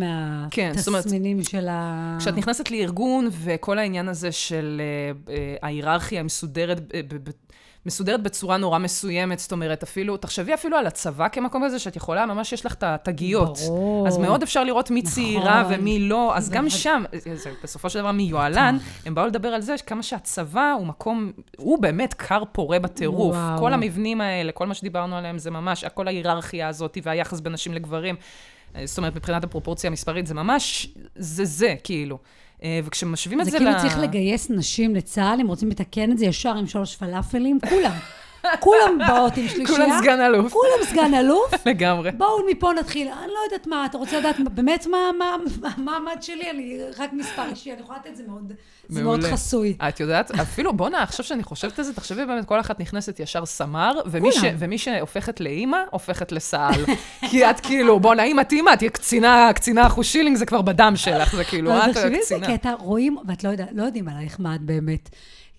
[0.52, 2.18] כן, אומרת, מהתסמינים של ה...
[2.20, 5.32] כשאת נכנסת לארגון, וכל העניין הזה של uh, uh,
[5.62, 7.14] ההיררכיה המסודרת, uh,
[7.86, 12.26] מסודרת בצורה נורא מסוימת, זאת אומרת, אפילו, תחשבי אפילו על הצבא כמקום כזה, שאת יכולה,
[12.26, 13.58] ממש יש לך את התגיות.
[13.68, 14.08] ברור.
[14.08, 15.12] אז מאוד אפשר לראות מי נכון.
[15.14, 16.80] צעירה ומי לא, אז גם בוודאי.
[16.80, 21.32] שם, זה בסופו של דבר מיוהל"ן, הם באו לדבר על זה כמה שהצבא הוא מקום,
[21.58, 23.36] הוא באמת כר פורה בטירוף.
[23.36, 23.60] וואו.
[23.60, 27.74] כל המבנים האלה, כל מה שדיברנו עליהם, זה ממש, כל ההיררכיה הזאת והיחס בין נשים
[27.74, 28.16] לגברים.
[28.86, 32.18] זאת אומרת, מבחינת הפרופורציה המספרית, זה ממש, זה זה, כאילו.
[32.64, 33.80] אה, וכשמשווים את זה זה כאילו ל...
[33.80, 37.98] צריך לגייס נשים לצה"ל, הם רוצים לתקן את זה ישר עם שלוש פלאפלים, כולם.
[38.60, 39.68] כולם באות עם שלישייה.
[39.68, 40.54] כולם סגן אלוף.
[40.54, 41.54] כולם סגן אלוף.
[41.70, 42.12] לגמרי.
[42.12, 43.08] בואו מפה נתחיל.
[43.08, 44.98] אני לא יודעת מה, אתה רוצה לדעת באמת מה
[45.64, 46.50] המעמד שלי?
[46.52, 48.54] אני רק מספר אישי, אני יכולה לתת את זה מאוד,
[48.88, 49.24] זה מאוד.
[49.24, 49.78] חסוי.
[49.88, 53.46] את יודעת, אפילו, בואנה, עכשיו שאני חושבת על זה, תחשבי באמת, כל אחת נכנסת ישר
[53.46, 54.56] סמר, ומי, ש, כולם.
[54.60, 56.86] ומי שהופכת לאימא, הופכת לסעל.
[57.30, 61.36] כי את כאילו, בואנה, את אימא, תהיה קצינה, קצינה אחוז שילינג, זה כבר בדם שלך,
[61.36, 62.58] זה כאילו, את תחשבי איזה קצינה.
[62.58, 65.10] קטע, רואים, ואת לא לא יודעים עלייך מה את באמת.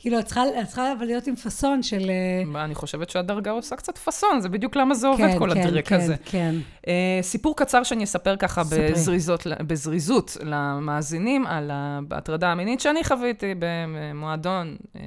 [0.04, 2.10] כאילו, את צריכה, את צריכה אבל להיות עם פאסון של...
[2.10, 5.54] אה, מה, אני חושבת שהדרגה עושה קצת פאסון, זה בדיוק למה זה עובד, כן, כל
[5.54, 6.16] כן, הדרק כן, הזה.
[6.24, 6.54] כן.
[6.82, 6.86] Uh,
[7.22, 8.62] סיפור קצר שאני אספר ככה.
[8.64, 11.70] בזריזות, בזריזות למאזינים על
[12.10, 14.76] ההטרדה המינית שאני חוויתי במועדון.
[14.92, 14.98] uh,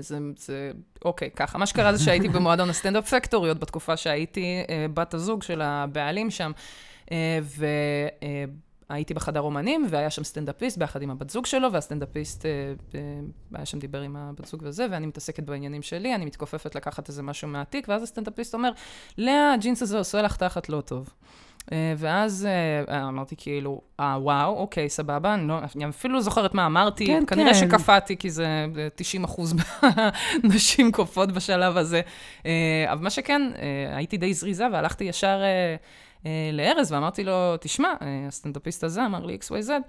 [0.00, 0.70] זה, זה,
[1.04, 1.58] אוקיי, ככה.
[1.58, 4.62] מה שקרה זה שהייתי במועדון ה Standup Factory, עוד בתקופה שהייתי
[4.94, 6.52] בת הזוג של הבעלים שם,
[7.42, 7.66] ו...
[8.92, 12.50] הייתי בחדר אומנים, והיה שם סטנדאפיסט ביחד עם הבת זוג שלו, והסטנדאפיסט אה,
[12.94, 13.00] אה,
[13.54, 17.22] היה שם דיבר עם הבת זוג וזה, ואני מתעסקת בעניינים שלי, אני מתכופפת לקחת איזה
[17.22, 18.72] משהו מהתיק, ואז הסטנדאפיסט אומר,
[19.18, 21.08] לאה, הג'ינס הזה עושה לך תחת לא טוב.
[21.72, 22.48] אה, ואז
[23.08, 27.24] אמרתי כאילו, אה, וואו, אוקיי, סבבה, אני, לא, אני אפילו לא זוכרת מה אמרתי, כן,
[27.26, 27.58] כנראה כן.
[27.58, 28.46] שקפאתי, כי זה
[28.78, 29.54] אה, 90 אחוז
[30.54, 32.00] נשים קופאות בשלב הזה.
[32.92, 33.42] אבל מה שכן,
[33.94, 35.40] הייתי די זריזה והלכתי ישר
[36.52, 39.82] לארז ואמרתי לו, תשמע, אה, הסטנדאפיסט הזה אמר לי XYZ, והוא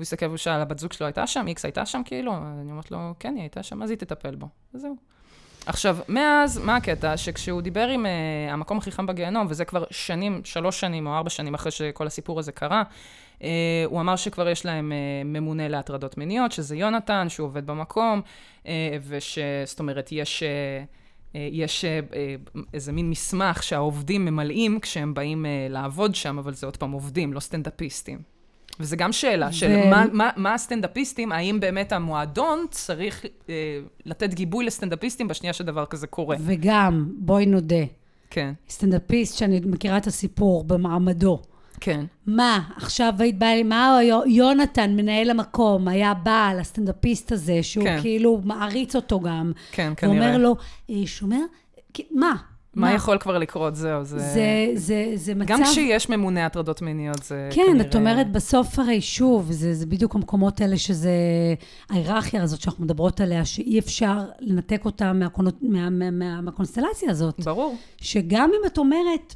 [0.00, 1.46] הסתכל והוא שאל, הבת זוג שלו הייתה שם?
[1.48, 2.36] איקס הייתה שם כאילו?
[2.36, 4.48] אני אומרת לו, כן, היא הייתה שם, אז היא תטפל בו.
[4.74, 4.96] וזהו.
[5.66, 7.16] עכשיו, מאז, מה הקטע?
[7.16, 11.30] שכשהוא דיבר עם uh, המקום הכי חם בגיהנום, וזה כבר שנים, שלוש שנים או ארבע
[11.30, 12.82] שנים אחרי שכל הסיפור הזה קרה,
[13.38, 13.42] uh,
[13.84, 18.20] הוא אמר שכבר יש להם uh, ממונה להטרדות מיניות, שזה יונתן, שהוא עובד במקום,
[18.62, 18.66] uh,
[19.02, 19.38] וש...
[19.64, 20.42] זאת אומרת, יש...
[20.42, 21.05] Uh, אה,
[21.52, 22.34] יש אה, אה,
[22.74, 27.32] איזה מין מסמך שהעובדים ממלאים כשהם באים אה, לעבוד שם, אבל זה עוד פעם עובדים,
[27.32, 28.18] לא סטנדאפיסטים.
[28.80, 33.54] וזה גם שאלה של ו- מה, מה, מה הסטנדאפיסטים, האם באמת המועדון צריך אה,
[34.06, 36.36] לתת גיבוי לסטנדאפיסטים בשנייה שדבר כזה קורה.
[36.40, 37.84] וגם, בואי נודה,
[38.30, 41.42] כן, סטנדאפיסט שאני מכירה את הסיפור במעמדו.
[41.80, 42.04] כן.
[42.26, 47.84] מה, עכשיו היית באה לי, מה יו- יונתן, מנהל המקום, היה בא לסטנדאפיסט הזה, שהוא
[47.84, 47.98] כן.
[48.02, 50.14] כאילו מעריץ אותו גם, כן, כנראה.
[50.16, 50.56] ואומר לו,
[50.90, 51.38] "אה, שומע?
[51.92, 52.34] כי- מה?
[52.74, 53.74] מה יכול כבר לקרות?
[53.76, 54.18] זהו, זה...
[54.18, 55.48] זה, זה, זה מצב...
[55.52, 57.80] גם כשיש ממונה הטרדות מיניות, זה כן, כנראה...
[57.86, 61.10] את אומרת, בסוף הרי שוב, זה, זה בדיוק המקומות האלה שזה...
[61.90, 67.40] ההיררכיה הזאת שאנחנו מדברות עליה, שאי אפשר לנתק אותה מהקונו, מה, מה, מה, מהקונסטלציה הזאת.
[67.44, 67.76] ברור.
[68.00, 69.34] שגם אם את אומרת,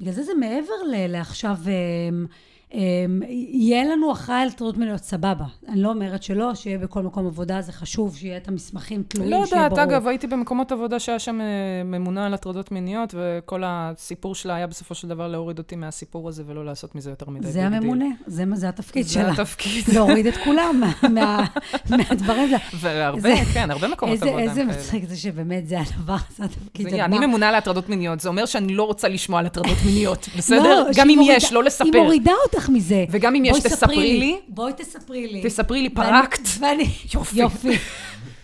[0.00, 0.74] בגלל זה זה מעבר
[1.08, 2.26] לעכשיו, אמ,
[2.70, 5.44] יהיה לנו אחראי על הטרדות מיניות, סבבה.
[5.68, 9.46] אני לא אומרת שלא, שיהיה בכל מקום עבודה, זה חשוב, שיהיה את המסמכים תלויים, לא
[9.46, 9.82] שיהיה יודעת, ברור.
[9.82, 11.46] אגב, הייתי במקומות עבודה שהיה שם אה,
[11.84, 16.42] ממונה על הטרדות מיניות, וכל הסיפור שלה היה בסופו של דבר להוריד אותי מהסיפור הזה
[16.46, 17.66] ולא לעשות מזה יותר מדי זה.
[17.66, 19.30] הממונה, זה, זה התפקיד זה שלה.
[19.32, 19.84] התפקיד.
[19.94, 21.44] להוריד את כולם מה- מה-
[21.90, 22.58] מהדברים שלה.
[22.80, 24.42] והרבה, זה- כן, הרבה מקומות איזה, עבודה.
[24.42, 24.64] איזה.
[24.64, 27.04] מצחיק זה שבאמת זה הדבר, זה התפקיד זה.
[27.04, 30.62] אני ממונה על הטרדות מיניות, זה אומר שאני לא רוצה לשמוע על הטרדות מיניות, בסדר?
[30.62, 32.02] לא, גם שהיא אם יש, לא היא לספר.
[32.02, 33.04] מורידה אותך מזה.
[33.10, 34.38] וגם אם יש, תספרי לי.
[34.48, 35.42] בואי תספרי לי.
[35.44, 36.48] תספרי לי, פרקת.
[36.58, 36.90] ואני...
[37.14, 37.40] יופי.
[37.40, 37.78] יופי.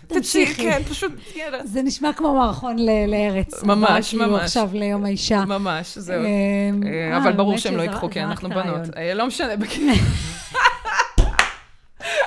[0.07, 0.61] תמשיכי.
[0.63, 1.65] כן, פשוט, יאללה.
[1.65, 2.75] זה נשמע כמו מערכון
[3.07, 3.63] לארץ.
[3.63, 4.41] ממש, כאילו ממש.
[4.41, 5.45] עכשיו ליום האישה.
[5.45, 6.21] ממש, זהו.
[6.21, 6.27] אמ,
[6.85, 8.97] אה, אה, אבל ברור האמת שהם לא ייקחו, כי אנחנו בנות.
[8.97, 9.89] אה, לא משנה, בקיצור.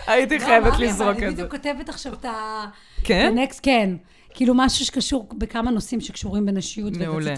[0.07, 1.33] הייתי לא, חייבת לזרוק את אני זה.
[1.33, 2.65] בדיוק כותבת עכשיו את ה...
[3.05, 3.35] כן?
[3.63, 3.91] כן.
[4.35, 7.35] כאילו משהו שקשור בכמה נושאים שקשורים בנשיות מעולה.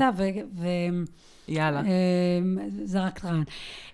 [1.48, 1.80] יאללה.
[1.80, 3.44] אמ, זה רק רעיון.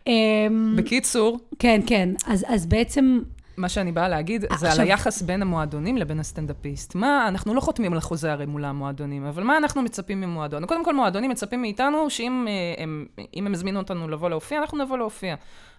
[0.07, 2.09] אמ, בקיצור, כן, כן.
[2.27, 3.21] אז אז בעצם,
[3.57, 6.95] מה שאני באה להגיד, זה על עכשיו- היחס בין המועדונים לבין הסטנדאפיסט.
[6.95, 10.67] מה, אנחנו לא חותמים על החוזה הרי מול המועדונים, אבל מה אנחנו מצפים ממועדון?
[10.67, 14.99] קודם כל, מועדונים מצפים מאיתנו שאם אה, הם, הם הזמינו אותנו לבוא להופיע, אנחנו נבוא
[14.99, 15.35] להופיע.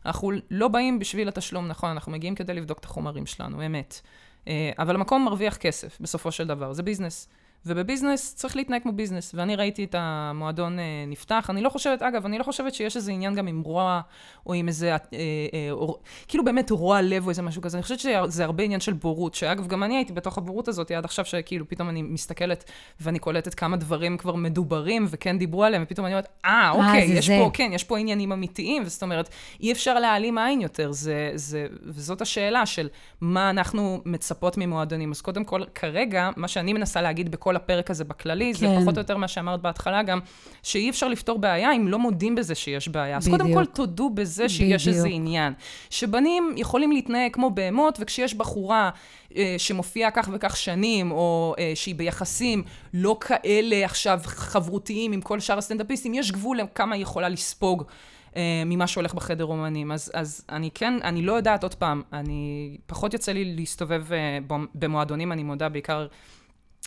[0.06, 4.02] אנחנו לא באים בשביל התשלום, נכון, אנחנו מגיעים כדי לבדוק את החומרים שלנו, אמת.
[4.48, 7.28] אה, אבל המקום מרוויח כסף, בסופו של דבר, זה ביזנס.
[7.66, 11.48] ובביזנס צריך להתנהג כמו ביזנס, ואני ראיתי את המועדון אה, נפתח.
[11.50, 14.02] אני לא חושבת, אגב, אני לא חושבת שיש איזה עניין גם עם רוע,
[14.46, 17.78] או עם איזה, אה, אה, או, כאילו באמת רוע לב או איזה משהו כזה.
[17.78, 21.06] אני חושבת שזה הרבה עניין של בורות, שאגב, גם אני הייתי בתוך הבורות הזאת עד
[21.06, 26.06] עכשיו, שכאילו פתאום אני מסתכלת ואני קולטת כמה דברים כבר מדוברים וכן דיברו עליהם, ופתאום
[26.06, 29.30] אני אומרת, אה, אוקיי, זה יש זה." פה, כן, יש פה עניינים אמיתיים, וזאת אומרת,
[29.62, 32.88] אי אפשר להעלים עין יותר, זה, זה, וזאת השאלה של
[33.22, 35.12] מה אנחנו מצפות ממועדונים.
[35.12, 38.82] אז קודם כל, כרגע, מה שאני מנסה להגיד בכל הפרק הזה בכללי, זה כן.
[38.82, 40.20] פחות או יותר מה שאמרת בהתחלה גם,
[40.64, 43.18] שאי אפשר לפתור בעיה אם לא מודים בזה שיש בעיה.
[43.18, 43.60] אז קודם בדיוק.
[43.60, 45.16] כל, תודו בזה שיש איזה בדיוק.
[45.16, 45.54] עניין.
[45.90, 48.90] שבנים יכולים להתנהג כמו בהמות, וכשיש בחורה
[49.36, 52.64] אה, שמופיעה כך וכך שנים, או אה, שהיא ביחסים
[52.94, 57.84] לא כאלה עכשיו חברותיים עם כל שאר הסטנדאפיסטים, יש גבול לכמה היא יכולה לספוג.
[58.36, 59.92] אה, ממה שהולך בחדר אומנים.
[59.92, 64.04] אז, אז אני כן, אני לא יודעת, עוד פעם, אני, פחות יוצא לי להסתובב
[64.48, 66.08] במ- במועדונים, אני מודה, בעיקר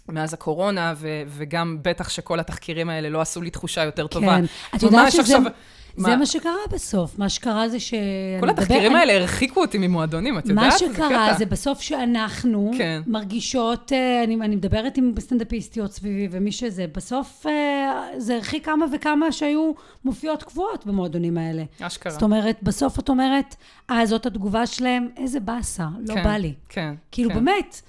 [0.09, 4.37] מאז הקורונה, ו, וגם בטח שכל התחקירים האלה לא עשו לי תחושה יותר טובה.
[4.39, 4.45] כן.
[4.77, 6.17] את יודעת שזה עכשיו- זה מה?
[6.17, 7.19] מה שקרה בסוף.
[7.19, 7.95] מה שקרה זה ש...
[8.41, 10.65] כל התחקירים האלה הרחיקו אותי ממועדונים, את יודעת?
[10.65, 11.35] מה זה שקרה קטע.
[11.39, 13.03] זה בסוף שאנחנו כן.
[13.07, 18.87] מרגישות, אה, אני, אני מדברת עם סטנדאפיסטיות סביבי ומי שזה, בסוף אה, זה הרחיק כמה
[18.93, 19.73] וכמה שהיו
[20.05, 21.63] מופיעות קבועות במועדונים האלה.
[21.81, 22.13] אשכרה.
[22.13, 23.55] זאת אומרת, בסוף את אומרת,
[23.91, 26.55] אה, זאת התגובה שלהם, איזה באסה, לא כן, בא לי.
[26.69, 26.95] כן.
[27.13, 27.37] כאילו, כן.
[27.37, 27.81] באמת.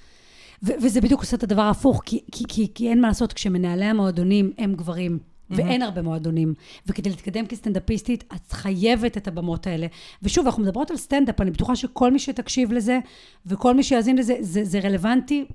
[0.64, 4.52] וזה בדיוק עושה את הדבר ההפוך, כי, כי, כי, כי אין מה לעשות, כשמנהלי המועדונים
[4.58, 5.20] הם גברים,
[5.50, 6.54] ואין הרבה מועדונים,
[6.88, 9.88] וכדי להתקדם כסטנדאפיסטית, את חייבת את הבמות האלה.
[10.24, 13.00] ושוב, אנחנו מדברות על סטנדאפ, אני בטוחה שכל מי שתקשיב לזה,
[13.46, 15.46] וכל מי שיאזין לזה, זה, זה רלוונטי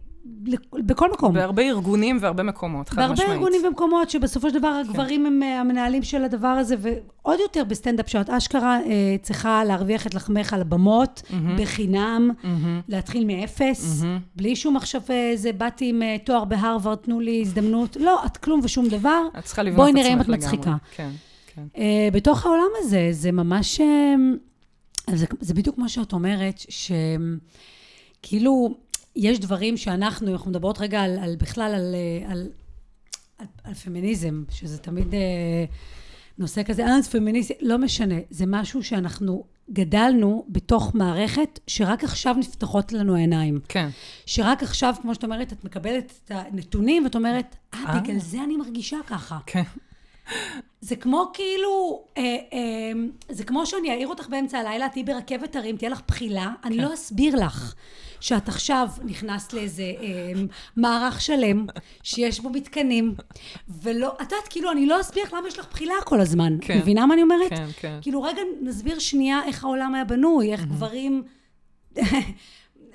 [0.72, 1.34] בכל מקום.
[1.34, 3.32] בהרבה ארגונים והרבה מקומות, חד בהרבה משמעית.
[3.32, 8.08] ארגונים ומקומות שבסופו של דבר הגברים הם אה, המנהלים של הדבר הזה, ועוד יותר בסטנדאפ
[8.10, 11.22] שאת אשכרה אה, צריכה להרוויח את לחמך על הבמות,
[11.58, 12.30] בחינם,
[12.88, 14.02] להתחיל מאפס,
[14.37, 17.96] בלי שום עכשיו איזה, באתי עם אה, תואר בהרווארד, תנו לי הזדמנות.
[18.00, 19.22] לא, את כלום ושום דבר.
[19.38, 20.62] את צריכה לבנות בואי את נראה אם עצמך את מצחיקה.
[20.62, 20.78] לגמרי.
[20.96, 21.10] כן,
[21.54, 21.62] כן.
[21.76, 23.80] אה, בתוך העולם הזה, זה ממש...
[23.80, 24.14] אה,
[25.16, 26.60] זה, זה בדיוק מה שאת אומרת,
[28.20, 28.74] שכאילו,
[29.16, 32.48] יש דברים שאנחנו, אנחנו מדברות רגע על, על בכלל על, אה, על,
[33.38, 35.20] על, על פמיניזם, שזה תמיד אה,
[36.38, 42.35] נושא כזה, אה, זה פמיניזם, לא משנה, זה משהו שאנחנו גדלנו בתוך מערכת שרק עכשיו
[42.38, 43.61] נפתחות לנו העיניים.
[43.68, 43.88] כן.
[44.27, 48.00] שרק עכשיו, כמו שאת אומרת, את מקבלת את הנתונים ואת אומרת, אה, אה.
[48.00, 49.38] בגלל זה אני מרגישה ככה.
[49.46, 49.62] כן.
[50.81, 52.92] זה כמו כאילו, אה, אה,
[53.29, 56.94] זה כמו שאני אעיר אותך באמצע הלילה, תהיי ברכבת הרים, תהיה לך בחילה, אני לא
[56.94, 57.74] אסביר לך
[58.24, 60.32] שאת עכשיו נכנסת לאיזה אה,
[60.76, 61.66] מערך שלם,
[62.02, 63.14] שיש בו מתקנים,
[63.82, 66.56] ולא, את יודעת, כאילו, אני לא אסביר לך למה יש לך בחילה כל הזמן.
[66.60, 66.78] כן.
[66.78, 67.50] מבינה מה אני אומרת?
[67.50, 67.98] כן, כן.
[68.02, 71.22] כאילו, רגע, נסביר שנייה איך העולם היה בנוי, איך גברים...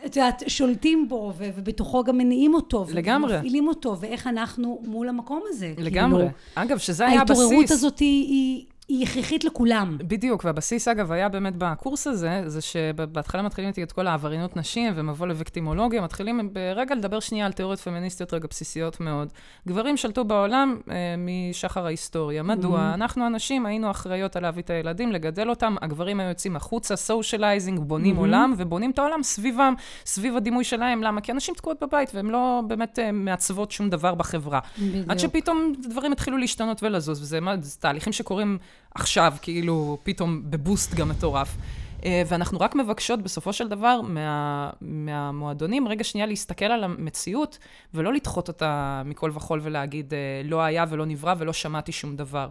[0.05, 2.85] את יודעת, שולטים בו, ו- ובתוכו גם מניעים אותו.
[2.93, 3.35] לגמרי.
[3.35, 5.73] ומפעילים אותו, ואיך אנחנו מול המקום הזה.
[5.77, 6.21] לגמרי.
[6.21, 7.39] כאילו, אגב, שזה היה הבסיס.
[7.39, 9.97] ההתעוררות הזאת היא, היא, היא הכרחית לכולם.
[9.97, 14.93] בדיוק, והבסיס, אגב, היה באמת בקורס הזה, זה שבהתחלה מתחילים איתי את כל העבריינות נשים
[14.95, 19.33] ומבוא לוויקטימולוגיה, מתחילים ברגע לדבר שנייה על תיאוריות פמיניסטיות רגע בסיסיות מאוד.
[19.67, 22.43] גברים שלטו בעולם אה, משחר ההיסטוריה.
[22.43, 22.79] מדוע?
[22.79, 22.93] Mm-hmm.
[22.93, 27.79] אנחנו הנשים היינו אחראיות על להביא את הילדים, לגדל אותם, הגברים היו יוצאים החוצה, socializing,
[27.79, 28.19] בונים Mm-hmm.
[28.19, 29.73] עולם, ובונים את העולם סביבם,
[30.05, 31.03] סביב הדימוי שלהם.
[31.03, 31.21] למה?
[31.21, 34.59] כי הנשים תקועות בבית, והן לא באמת אה, מעצבות שום דבר בחברה.
[34.77, 35.09] בדיוק.
[35.09, 38.57] עד שפתאום דברים התחילו להשתנות ולזוז, וזה מה, זה תהליכים שקורים
[38.95, 41.57] עכשיו, כאילו, פתאום בבוסט גם מטורף.
[42.05, 47.57] אה, ואנחנו רק מבקשות בסופו של דבר מה, מהמועדונים, רגע שנייה להסתכל על המציאות,
[47.93, 52.49] ולא לדחות אותה מכל וכול ולהגיד, אה, לא היה ולא נברא ולא שמעתי שום דבר.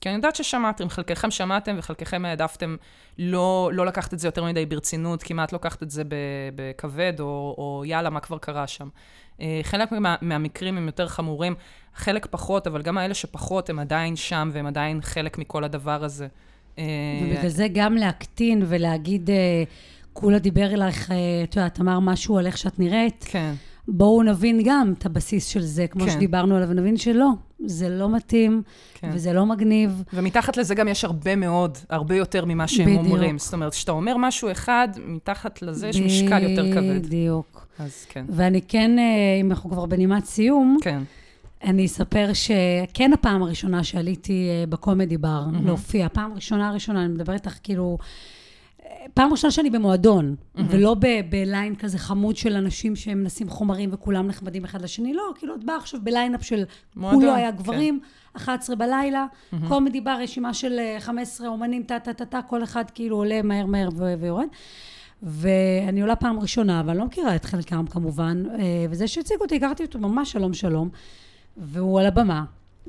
[0.00, 2.76] כי אני יודעת ששמעתם, חלקכם שמעתם וחלקכם העדפתם
[3.18, 6.02] לא, לא לקחת את זה יותר מדי ברצינות, כמעט לקחת את זה
[6.54, 8.88] בכבד, או, או יאללה, מה כבר קרה שם.
[9.40, 11.54] אה, חלק מה, מהמקרים הם יותר חמורים,
[11.94, 16.26] חלק פחות, אבל גם האלה שפחות, הם עדיין שם, והם עדיין חלק מכל הדבר הזה.
[16.78, 16.84] אה,
[17.22, 19.62] ובגלל זה גם להקטין ולהגיד, אה,
[20.12, 21.10] כולה דיבר אלייך,
[21.44, 23.54] את יודעת, אמר משהו על איך שאת נראית, כן,
[23.88, 26.10] בואו נבין גם את הבסיס של זה, כמו כן.
[26.10, 27.28] שדיברנו עליו, ונבין שלא,
[27.66, 28.62] זה לא מתאים,
[28.94, 29.10] כן.
[29.12, 30.02] וזה לא מגניב.
[30.12, 33.04] ומתחת לזה גם יש הרבה מאוד, הרבה יותר ממה שהם בדיוק.
[33.04, 33.38] אומרים.
[33.38, 37.06] זאת אומרת, כשאתה אומר משהו אחד, מתחת לזה יש משקל יותר כבד.
[37.06, 37.66] בדיוק.
[37.78, 38.24] אז כן.
[38.28, 39.04] ואני כן, אה,
[39.40, 41.02] אם אנחנו כבר בנימת סיום, כן,
[41.64, 45.66] אני אספר שכן הפעם הראשונה שעליתי אה, בקומדי בר מהמם.
[45.66, 47.98] להופיע, פעם ראשונה ראשונה, אני מדברת איתך כאילו...
[48.86, 50.68] אה, פעם ראשונה שאני במועדון, מהמם.
[50.70, 50.96] ולא
[51.30, 55.76] בליין כזה חמוד של אנשים שמנסים חומרים וכולם נחמדים אחד לשני, לא, כאילו את באה
[55.76, 56.64] עכשיו בליינאפ של
[56.96, 57.58] מועדון, כולו היה כן.
[57.58, 58.00] גברים,
[58.36, 59.68] 11 בלילה, מהמם.
[59.68, 63.88] קומדי בר, רשימה של אה, 15 אומנים, טה-טה-טה-טה, כל אחד כאילו עולה מהר מהר
[64.20, 64.46] ויורד.
[65.22, 69.56] ואני עולה פעם ראשונה, אבל אני לא מכירה את חלקם כמובן, אה, וזה שהציג אותי,
[69.56, 70.88] הכרתי אותו ממש שלום שלום,
[71.56, 72.44] והוא על הבמה,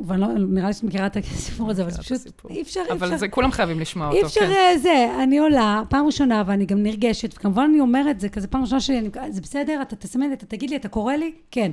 [0.06, 2.22] ואני לא, נראה לי שאת מכירה את הסיפור הזה, אבל זה פשוט.
[2.50, 2.94] אי אפשר, אי אפשר.
[2.94, 4.52] אבל זה, כולם חייבים לשמוע אי אותו, אפשר כן.
[4.52, 8.62] אה, זה, אני עולה, פעם ראשונה, ואני גם נרגשת, וכמובן אני אומרת, זה כזה פעם
[8.62, 11.32] ראשונה שלי, זה בסדר, אתה תסמן, אתה תגיד לי, אתה קורא לי?
[11.52, 11.72] כן.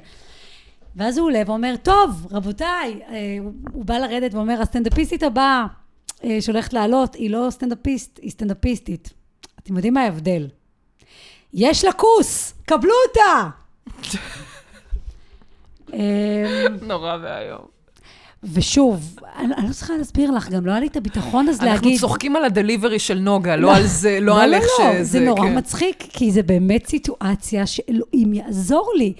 [0.96, 3.36] ואז הוא עולה ואומר, טוב, רבותיי, אה,
[3.72, 5.66] הוא- בא לרדת ואומר, הסטנדאפיסטית הבאה
[6.24, 9.12] אה, שהולכת לעלות, היא לא סטנדאפיסט, היא סטנדאפיסטית.
[9.62, 10.48] אתם יודעים מה ההבדל?
[11.54, 13.48] יש לה כוס, קבלו אותה!
[15.94, 17.73] אה, נורא ואיום.
[18.52, 21.72] ושוב, אני, אני לא צריכה להסביר לך, גם לא היה לי את הביטחון אז להגיד...
[21.72, 25.04] אנחנו צוחקים על הדליברי של נוגה, לא על זה, לא על איך לא, שזה...
[25.04, 25.58] זה נורא כן.
[25.58, 29.12] מצחיק, כי זה באמת סיטואציה שאלוהים יעזור לי.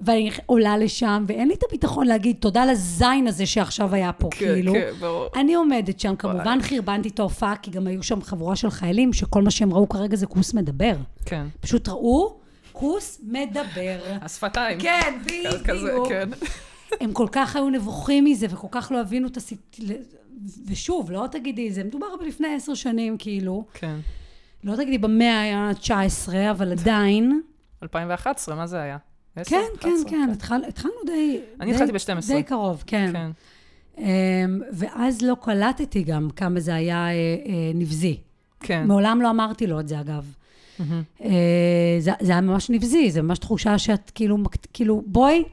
[0.00, 4.38] ואני עולה לשם, ואין לי את הביטחון להגיד תודה לזין הזה שעכשיו היה פה, כן,
[4.38, 4.72] כאילו.
[4.72, 5.26] כן, ברור.
[5.36, 9.42] אני עומדת שם, כמובן חרבנתי את ההופעה, כי גם היו שם חבורה של חיילים, שכל
[9.42, 10.94] מה שהם ראו כרגע זה כוס מדבר.
[11.24, 11.46] כן.
[11.60, 12.36] פשוט ראו
[12.72, 13.98] כוס מדבר.
[14.22, 14.80] השפתיים.
[14.80, 15.18] כן,
[15.64, 16.08] כזה, בדיוק.
[16.08, 16.28] כן.
[17.00, 19.76] הם כל כך היו נבוכים מזה, וכל כך לא הבינו את הסיט...
[20.66, 23.64] ושוב, לא תגידי, זה מדובר בלפני עשר שנים, כאילו.
[23.74, 23.96] כן.
[24.64, 27.40] לא תגידי במאה ה-19, אבל עדיין.
[27.82, 28.96] 2011, מה זה היה?
[29.36, 29.50] עשר?
[29.50, 30.10] כן, כן, 11?
[30.10, 31.40] כן, התחל, התחלנו די...
[31.60, 32.26] אני התחלתי ב-12.
[32.28, 33.10] די קרוב, כן.
[33.12, 33.30] כן.
[33.98, 38.16] אמ, ואז לא קלטתי גם כמה זה היה אה, אה, נבזי.
[38.60, 38.86] כן.
[38.86, 40.32] מעולם לא אמרתי לו את זה, אגב.
[40.78, 41.02] מהמם.
[41.24, 44.38] אה, זה, זה היה ממש נבזי, זה ממש תחושה שאת כאילו,
[44.72, 45.44] כאילו, בואי,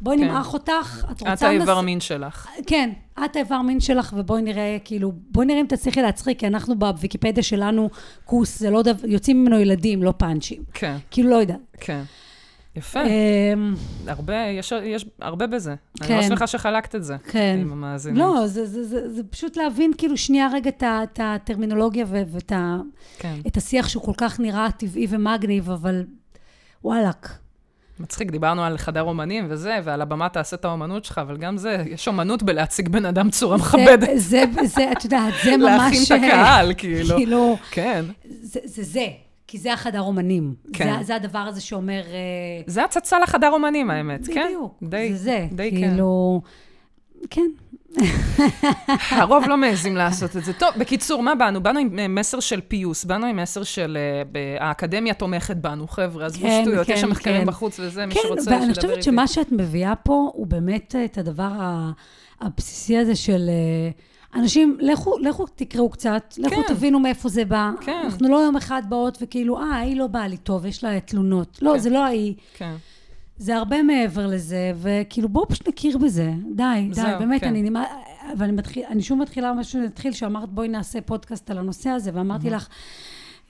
[0.00, 0.24] בואי כן.
[0.24, 1.32] נמעך אותך, את רוצה...
[1.32, 2.46] את האיבר מין שלך.
[2.66, 2.90] כן,
[3.24, 7.42] את האיבר מין שלך, ובואי נראה, כאילו, בואי נראה אם תצליחי להצחיק, כי אנחנו בוויקיפדיה
[7.42, 7.90] שלנו,
[8.24, 10.62] כוס, זה לא דבר, יוצאים ממנו ילדים, לא פאנצ'ים.
[10.74, 11.60] כן, כאילו, לא יודעת.
[11.80, 12.02] כן.
[12.76, 13.00] יפה.
[13.02, 13.74] אמ,
[14.06, 15.74] הרבה, יש, יש הרבה בזה.
[16.00, 16.16] אני כן.
[16.16, 17.16] ממש שמחה שחלקת את זה.
[17.18, 17.58] כן.
[17.60, 18.18] עם המאזינים.
[18.18, 22.52] לא, זה, זה, זה, זה פשוט להבין כאילו שנייה רגע את, הטרמינולוגיה ואת
[23.18, 23.34] כן.
[23.56, 26.04] השיח שהוא כל כך נראה טבעי ומגניב, אבל
[26.84, 27.38] וואלאק.
[28.00, 31.84] מצחיק, דיברנו על חדר אומנים וזה, ועל הבמה תעשה את האומנות שלך, אבל גם זה,
[31.86, 34.08] יש אומנות בלהציג בן אדם צורה מכבדת.
[34.14, 35.68] זה, זה, את יודעת, זה ממש...
[35.68, 37.16] להכין את הקהל, כאילו.
[37.16, 38.04] כאילו, כן.
[38.42, 39.06] זה זה, זה,
[39.46, 40.54] כי זה החדר אומנים.
[40.72, 40.96] כן.
[40.98, 42.02] זה, זה הדבר הזה שאומר...
[42.06, 44.46] אה, זה הצצה לחדר אומנים, האמת, כן?
[44.46, 45.46] בדיוק, די, זה זה.
[45.52, 45.76] די כן.
[45.76, 46.40] כאילו,
[47.30, 47.50] כן.
[49.10, 50.52] הרוב לא מעזים לעשות את זה.
[50.52, 51.62] טוב, בקיצור, מה באנו?
[51.62, 53.98] באנו עם אה, מסר של פיוס, באנו עם מסר של
[54.36, 57.46] אה, האקדמיה תומכת בנו, חבר'ה, עזבו כן, שטויות, יש כן, שם מחקרים כן.
[57.46, 58.80] בחוץ וזה, מי כן, שרוצה, שידבר ואני איתי.
[58.80, 61.50] חושבת שמה שאת מביאה פה הוא באמת את הדבר
[62.40, 66.74] הבסיסי הזה של אה, אנשים, לכו, לכו תקראו קצת, לכו כן.
[66.74, 67.70] תבינו מאיפה זה בא.
[67.80, 68.00] כן.
[68.04, 71.58] אנחנו לא יום אחד באות וכאילו, אה, ההיא לא באה לי טוב, יש לה תלונות.
[71.62, 71.78] לא, כן.
[71.78, 72.34] זה לא ההיא.
[72.56, 72.74] כן.
[73.40, 76.32] זה הרבה מעבר לזה, וכאילו בואו פשוט נכיר בזה.
[76.54, 77.48] די, די, זהו, באמת, כן.
[77.48, 77.88] אני נמאס,
[78.38, 82.50] ואני מתחיל, אני שוב מתחילה משהו להתחיל, שאמרת בואי נעשה פודקאסט על הנושא הזה, ואמרתי
[82.50, 82.68] לך,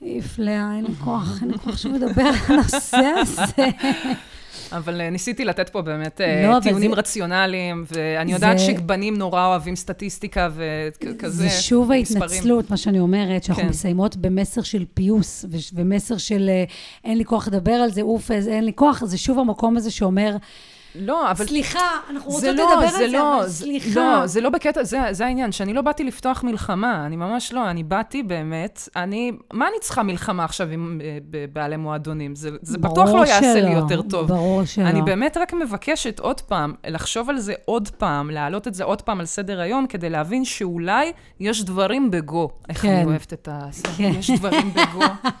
[0.01, 3.65] איף לאה, אין לי כוח, אין לי כוח שוב לדבר על הנושא הזה.
[4.71, 9.17] אבל אה, ניסיתי לתת פה באמת אה, לא, טיעונים זה- רציונליים, ואני יודעת זה- שבנים
[9.17, 11.29] נורא אוהבים סטטיסטיקה וכזה.
[11.43, 12.21] זה שוב מספרים.
[12.23, 13.69] ההתנצלות, מה שאני אומרת, שאנחנו כן.
[13.69, 16.63] מסיימות במסר של פיוס, ומסר של אה,
[17.03, 20.35] אין לי כוח לדבר על זה, אוף, אין לי כוח, זה שוב המקום הזה שאומר,
[20.95, 21.45] לא, אבל...
[21.45, 23.99] סליחה, אנחנו רוצות לא, לדבר על זה, לא, אבל זה- סליחה.
[23.99, 27.69] לא, זה לא בקטע, זה, זה העניין, שאני לא באתי לפתוח מלחמה, אני ממש לא,
[27.69, 32.35] אני באתי באמת, אני, מה אני צריכה מלחמה עכשיו עם אה, בבעלי מועדונים?
[32.35, 34.27] זה, זה בטוח לא יעשה לי יותר טוב.
[34.27, 34.83] ברור שלא.
[34.83, 39.01] אני באמת רק מבקשת עוד פעם, לחשוב על זה עוד פעם, להעלות את זה עוד
[39.01, 42.49] פעם על סדר היום, כדי להבין שאולי יש דברים בגו.
[42.69, 42.89] איך כן.
[42.89, 43.59] אני אוהבת את ה...
[43.97, 44.11] כן.
[44.19, 45.01] יש דברים בגו.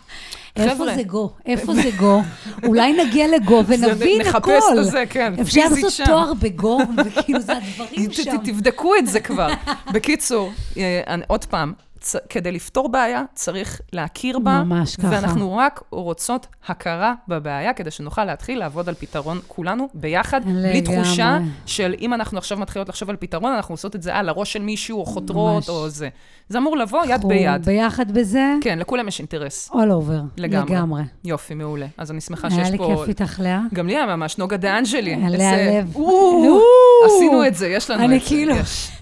[0.55, 1.31] איפה זה גו?
[1.45, 2.21] איפה זה גו?
[2.63, 4.29] אולי נגיע לגו ונבין הכל.
[4.39, 6.07] נחפש את זה, כן, אפשר לעשות.
[6.07, 8.37] תואר בגו, וכאילו זה הדברים שם.
[8.37, 9.47] תבדקו את זה כבר.
[9.93, 14.63] בקיצור, אה, עוד פעם, צ- כדי לפתור בעיה, צריך להכיר בה.
[14.63, 15.07] ממש ככה.
[15.11, 20.81] ואנחנו רק רוצות הכרה בבעיה, כדי שנוכל להתחיל לעבוד על פתרון כולנו ביחד, בלי לגמרי.
[21.03, 24.53] תחושה של אם אנחנו עכשיו מתחילות לחשוב על פתרון, אנחנו עושות את זה על הראש
[24.53, 25.69] של מישהו, או חותרות, ממש.
[25.69, 26.09] או זה.
[26.49, 27.65] זה אמור לבוא יד ביד.
[27.65, 29.69] ביחד בזה, כן, לכולם יש אינטרס.
[29.69, 30.21] all over.
[30.37, 30.75] לגמרי.
[30.75, 31.01] לגמרי.
[31.23, 31.85] יופי, מעולה.
[31.97, 32.95] אז אני שמחה היה שיש לי פה...
[32.99, 33.61] כיף איתך, לאה.
[33.73, 35.13] גם לי היה ממש, נוגה דה אנג'לי.
[35.25, 35.95] איזה- לב.
[37.05, 38.15] עשינו את זה, יש לנו את זה.
[38.15, 38.55] אני כאילו.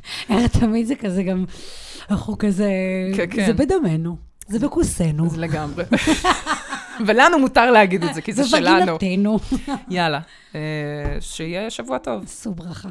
[0.59, 1.45] תמיד זה כזה גם,
[2.11, 2.71] אנחנו כזה,
[3.15, 3.45] כן, כן.
[3.45, 4.17] זה בדמנו,
[4.47, 5.83] זה בכוסנו, זה לגמרי.
[7.07, 8.93] ולנו מותר להגיד את זה, כי זה שלנו.
[8.93, 9.39] ובגינתנו.
[9.89, 10.19] יאללה,
[10.55, 10.59] אה,
[11.19, 12.23] שיהיה שבוע טוב.
[12.23, 12.89] עשו ברכה.